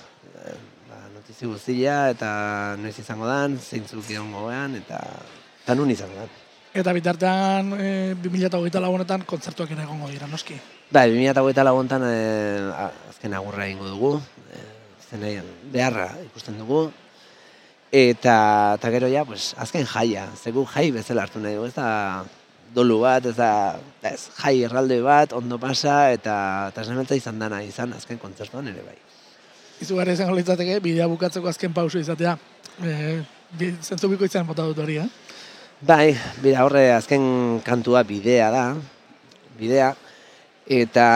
eh, 0.46 0.54
ba, 0.88 1.02
notizi 1.18 1.44
guztia 1.50 1.98
eta 2.14 2.30
noiz 2.80 2.96
izango 3.04 3.28
dan, 3.28 3.58
zeintzuk 3.60 4.08
egongo 4.08 4.46
gean, 4.48 4.78
eta, 4.80 5.02
eta 5.66 5.76
nun 5.76 5.92
izango 5.92 6.22
dan. 6.22 6.32
Eta 6.72 6.92
bitartean, 6.96 7.74
e, 7.76 7.88
2008 8.16 8.80
lagunetan 8.80 9.26
kontzertuak 9.28 9.74
ere 9.74 9.84
egongo 9.84 10.08
dira, 10.08 10.24
noski. 10.26 10.54
Bai, 10.92 11.10
2008 11.12 11.64
laguntan 11.68 12.04
eh, 12.06 12.64
a- 12.72 12.90
azken 13.10 13.34
agurra 13.36 13.66
egingo 13.66 13.90
dugu, 13.90 14.12
eh, 14.56 14.62
zenei 15.10 15.34
beharra 15.72 16.06
ikusten 16.24 16.56
dugu, 16.56 16.86
eta, 17.92 18.36
eta 18.78 18.90
gero 18.94 19.10
ja, 19.12 19.26
pues, 19.28 19.52
azken 19.60 19.84
jaia, 19.84 20.30
zegu 20.32 20.64
jai 20.64 20.90
bezala 20.96 21.26
hartu 21.26 21.40
nahi 21.44 21.58
dugu, 21.58 21.68
ez 21.68 21.74
da 21.76 22.24
dolu 22.72 23.00
bat, 23.04 23.26
ez 23.28 23.36
da, 23.36 23.50
ez, 24.08 24.30
jai 24.40 24.62
erralde 24.64 25.02
bat, 25.04 25.36
ondo 25.36 25.58
pasa, 25.60 26.10
eta, 26.12 26.72
eta 26.72 27.14
izan 27.14 27.38
dana 27.38 27.62
izan 27.62 27.92
azken 27.92 28.16
kontzertuan 28.16 28.72
ere 28.72 28.80
bai. 28.80 28.96
Izugarri 29.84 30.16
izango 30.16 30.36
litzateke, 30.40 30.80
bidea 30.80 31.06
bukatzeko 31.06 31.48
azken 31.48 31.72
pauso 31.76 31.98
izatea. 31.98 32.38
E, 32.80 33.20
zentzu 33.82 34.08
bikoitzan 34.08 34.46
bota 34.46 34.64
dut 34.64 34.78
hori, 34.78 34.96
eh? 34.96 35.08
Bai, 35.82 36.12
bira 36.38 36.62
horre 36.62 36.92
azken 36.94 37.58
kantua 37.66 38.04
bidea 38.06 38.50
da, 38.54 38.66
bidea, 39.58 39.88
eta 40.70 41.06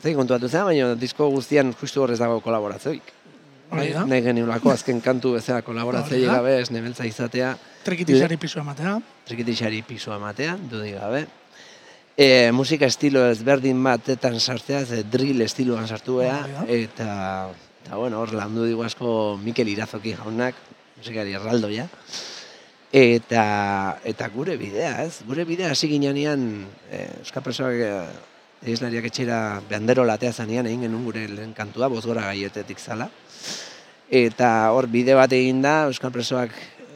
zei 0.00 0.14
kontuatu 0.16 0.48
zen, 0.48 0.62
baina 0.64 0.94
disko 0.96 1.26
guztian 1.34 1.74
justu 1.76 2.00
horrez 2.00 2.16
dago 2.22 2.38
kolaboratzoik. 2.40 3.10
Hori 3.76 3.90
da. 3.92 4.06
Nahi 4.08 4.22
geniulako 4.24 4.70
azken 4.72 5.02
kantu 5.04 5.34
bezala 5.34 5.60
kolaboratzei 5.66 6.22
gabe, 6.24 6.54
ez 6.62 6.70
nebeltza 6.72 7.04
izatea, 7.04 7.50
Trikitixari 7.84 8.38
pisua 8.40 8.62
ematea. 8.62 8.94
trikitixari 9.28 9.82
pisua 9.86 10.16
ematea, 10.16 10.54
dudik 10.70 10.96
gabe. 10.96 11.26
E, 12.16 12.50
musika 12.56 12.88
estilo 12.88 13.26
ezberdin 13.28 13.82
batetan 13.84 14.40
sartzea, 14.40 14.80
ze 14.86 15.02
drill 15.04 15.44
estiloan 15.44 15.86
sartu 15.86 16.22
da. 16.22 16.38
eta, 16.66 17.50
eta 17.84 18.00
bueno, 18.00 18.22
hor 18.22 18.32
landu 18.32 18.64
digu 18.64 18.82
asko 18.82 19.36
Mikel 19.44 19.68
Irazoki 19.68 20.16
jaunak, 20.16 20.54
musikari 20.96 21.36
erraldoia, 21.36 21.84
eta, 22.92 23.98
eta 24.04 24.28
gure 24.28 24.56
bidea, 24.56 25.04
ez? 25.04 25.22
Gure 25.26 25.44
bidea 25.44 25.70
hasi 25.72 25.88
ginean, 25.88 26.66
e, 26.90 27.06
Euskal 27.20 27.42
Presoak 27.42 27.74
e, 27.74 27.92
etxera 28.66 29.60
behandero 29.68 30.04
latea 30.04 30.32
zanean 30.32 30.66
egin 30.66 30.86
genuen 30.86 31.04
gure 31.04 31.26
lehen 31.28 31.52
kantua, 31.54 31.88
bozgora 31.88 32.26
gaietetik 32.30 32.78
zala. 32.78 33.10
Eta 34.10 34.70
hor 34.72 34.86
bide 34.86 35.14
bat 35.14 35.32
egin 35.32 35.62
da, 35.62 35.86
Euskal 35.90 36.12
Presoak 36.12 36.54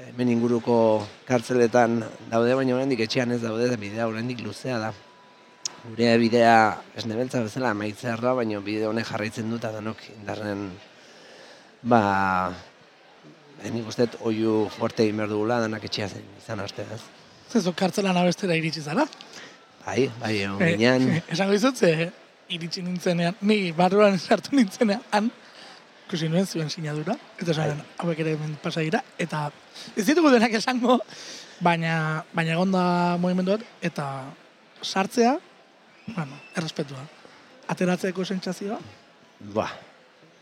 hemen 0.08 0.28
inguruko 0.28 1.06
kartzeletan 1.26 2.00
daude, 2.30 2.54
baina 2.54 2.74
oraindik 2.74 3.00
etxean 3.06 3.32
ez 3.32 3.42
daude, 3.42 3.66
eta 3.66 3.76
bidea 3.76 4.08
oraindik 4.08 4.42
luzea 4.44 4.78
da. 4.78 4.92
Gure 5.84 6.16
bidea 6.20 6.56
ez 6.96 7.06
nebeltza 7.06 7.42
bezala 7.42 7.70
amaitzear 7.70 8.20
da, 8.20 8.34
baina 8.34 8.60
bide 8.60 8.86
honek 8.86 9.06
jarraitzen 9.08 9.50
dut, 9.50 9.62
danok 9.62 10.02
indarren, 10.12 10.66
ba, 11.82 12.02
eh, 12.52 12.69
nik 13.68 13.88
uste 13.88 14.06
oiu 14.26 14.68
fuerte 14.72 15.04
egin 15.04 15.18
behar 15.20 15.28
dugula, 15.32 15.60
danak 15.60 15.84
etxea 15.84 16.08
zen 16.08 16.24
izan 16.38 16.60
arte, 16.64 16.86
ez? 16.94 17.00
Zezu 17.50 17.72
kartzelan 17.76 18.16
abestera 18.16 18.56
iritsi 18.56 18.82
zara. 18.82 19.04
Bai, 19.84 20.10
bai, 20.20 20.34
egon 20.44 20.62
Eh, 20.62 20.72
ginean, 20.76 21.06
esango 21.28 21.52
dizut, 21.52 21.76
ze 21.76 22.10
iritsi 22.48 22.82
nintzenean, 22.82 23.36
ni 23.42 23.72
barruan 23.72 24.18
sartu 24.18 24.54
nintzenean, 24.56 25.02
han, 25.10 25.30
ikusi 26.06 26.28
nuen 26.28 26.46
zuen 26.46 26.70
sinadura, 26.70 27.16
eta 27.38 27.52
esan, 27.54 27.82
hauek 28.02 28.18
ere 28.24 28.34
hemen 28.36 28.56
pasa 28.62 28.82
dira, 28.86 29.02
eta 29.18 29.50
ez 29.96 30.06
ditugu 30.06 30.32
denak 30.34 30.54
esango, 30.58 30.98
baina, 31.60 32.24
baina 32.34 32.56
egonda 32.56 32.82
mugimendu 33.22 33.56
bat, 33.56 33.66
eta 33.82 34.06
sartzea, 34.82 35.36
bueno, 36.14 36.40
errespetua. 36.56 37.04
Ateratzeko 37.70 38.24
sentsazioa, 38.24 38.80
ba, 39.54 39.68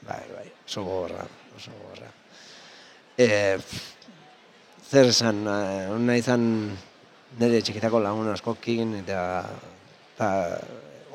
bai, 0.06 0.22
bai, 0.34 0.46
oso 0.64 0.84
gogorra, 0.86 1.26
oso 1.56 1.74
gogorra. 1.76 2.17
E, 3.18 3.58
zer 4.86 5.08
esan, 5.10 5.42
eh, 5.50 5.86
hona 5.90 6.14
izan 6.14 6.42
nire 7.40 7.58
txikitako 7.66 7.98
lagun 8.04 8.28
askokin, 8.30 8.92
eta, 9.00 9.22
eta 10.14 10.28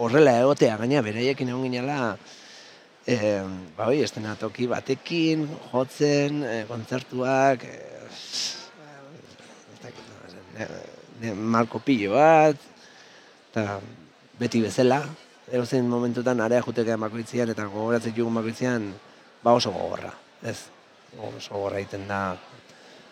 horrela 0.04 0.34
egotea, 0.42 0.76
gaina 0.82 1.04
beraiekin 1.06 1.54
egon 1.54 1.64
ginela, 1.70 2.00
E, 3.04 3.16
ba, 3.76 3.90
hoi, 3.90 3.98
estenatoki 4.00 4.64
batekin, 4.72 5.42
jotzen, 5.74 6.38
e, 6.48 6.64
kontzertuak, 6.70 7.66
e, 7.68 7.82
ne, 11.20 11.34
malko 11.34 11.82
pilo 11.84 12.14
bat, 12.16 12.56
eta 13.52 13.82
beti 14.40 14.62
bezala, 14.64 15.02
erozein 15.52 15.90
momentutan 15.92 16.40
area 16.46 16.64
juteke 16.64 16.96
makoitzian, 16.96 17.52
eta 17.52 17.68
gogoratzen 17.68 18.16
jugun 18.16 18.40
makoitzian, 18.40 18.88
ba 19.44 19.52
oso 19.60 19.76
gogorra, 19.76 20.14
ez? 20.48 20.62
Oso 21.22 21.54
gogorra 21.54 21.80
egiten 21.82 22.08
da, 22.08 22.36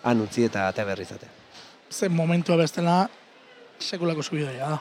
han 0.04 0.22
utzi 0.24 0.45
eta 0.47 0.68
ate 0.68 0.86
berrizate. 0.86 1.30
Zen 1.91 2.14
momentua 2.16 2.58
bestela, 2.58 3.04
sekulako 3.80 4.24
subidoia 4.24 4.70
da. 4.74 4.80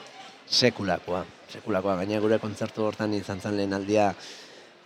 Sekulakoa, 0.50 1.24
sekulakoa, 1.52 1.96
gaina 2.00 2.20
gure 2.22 2.40
kontzertu 2.42 2.84
hortan 2.86 3.14
izan 3.14 3.40
zen 3.40 3.56
lehen 3.58 3.74
aldia, 3.76 4.10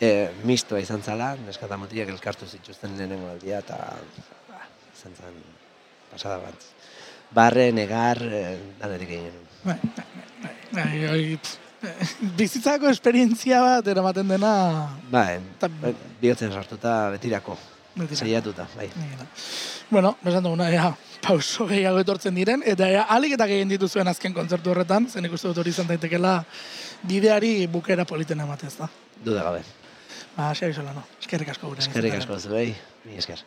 e, 0.00 0.10
mistoa 0.44 0.80
izan 0.82 1.02
zala, 1.02 1.34
neskata 1.46 1.78
mutilak 1.80 2.10
elkartu 2.12 2.48
zituzten 2.48 2.96
lehenengo 2.98 3.30
aldia, 3.32 3.62
eta 3.64 3.78
ba, 4.50 4.60
izan 4.92 5.16
zen 5.16 5.38
pasada 6.10 6.40
bat. 6.42 6.70
Barre, 7.34 7.70
negar, 7.72 8.20
e, 8.22 8.42
danetik 8.80 9.14
egin. 9.18 9.38
Bai, 9.64 9.78
bai, 9.96 10.08
bai, 10.42 10.56
bai, 10.72 10.88
bai, 11.06 11.22
eh, 11.32 12.10
bizitzako 12.38 12.90
esperientzia 12.92 13.60
bat 13.64 13.88
eramaten 13.88 14.28
dena 14.28 14.54
Ba, 15.12 15.24
e, 15.32 15.94
bihotzen 16.20 16.52
sartuta 16.52 16.98
Betirako. 17.14 17.56
Saiatuta, 18.12 18.66
bai. 18.76 18.88
Bueno, 19.90 20.16
besan 20.24 20.44
duguna, 20.44 20.70
ea, 20.70 20.90
pauso 21.22 21.66
gehiago 21.68 22.00
etortzen 22.02 22.34
diren, 22.34 22.62
eta 22.66 22.88
ea, 22.90 23.06
alik 23.14 23.36
eta 23.36 23.46
gehien 23.50 23.70
dituzuen 23.70 24.08
azken 24.08 24.34
kontzertu 24.34 24.72
horretan, 24.72 25.08
zen 25.08 25.24
ikuste 25.28 25.48
dut 25.48 25.62
hori 25.62 25.74
izan 25.74 25.88
daitekela 25.90 26.36
bideari 27.02 27.66
bukera 27.70 28.04
politen 28.04 28.40
ematen, 28.40 28.72
ez 28.72 28.78
da? 28.80 28.88
Duda 29.24 29.44
gabe. 29.46 29.64
Ba, 30.36 30.50
xeri 30.54 30.74
no. 30.82 31.04
Eskerrik 31.20 31.54
asko 31.54 31.68
gure. 31.70 31.84
Eskerrik 31.84 32.18
asko 32.18 32.38
zuei, 32.38 32.74
mi 33.04 33.18
esker. 33.20 33.44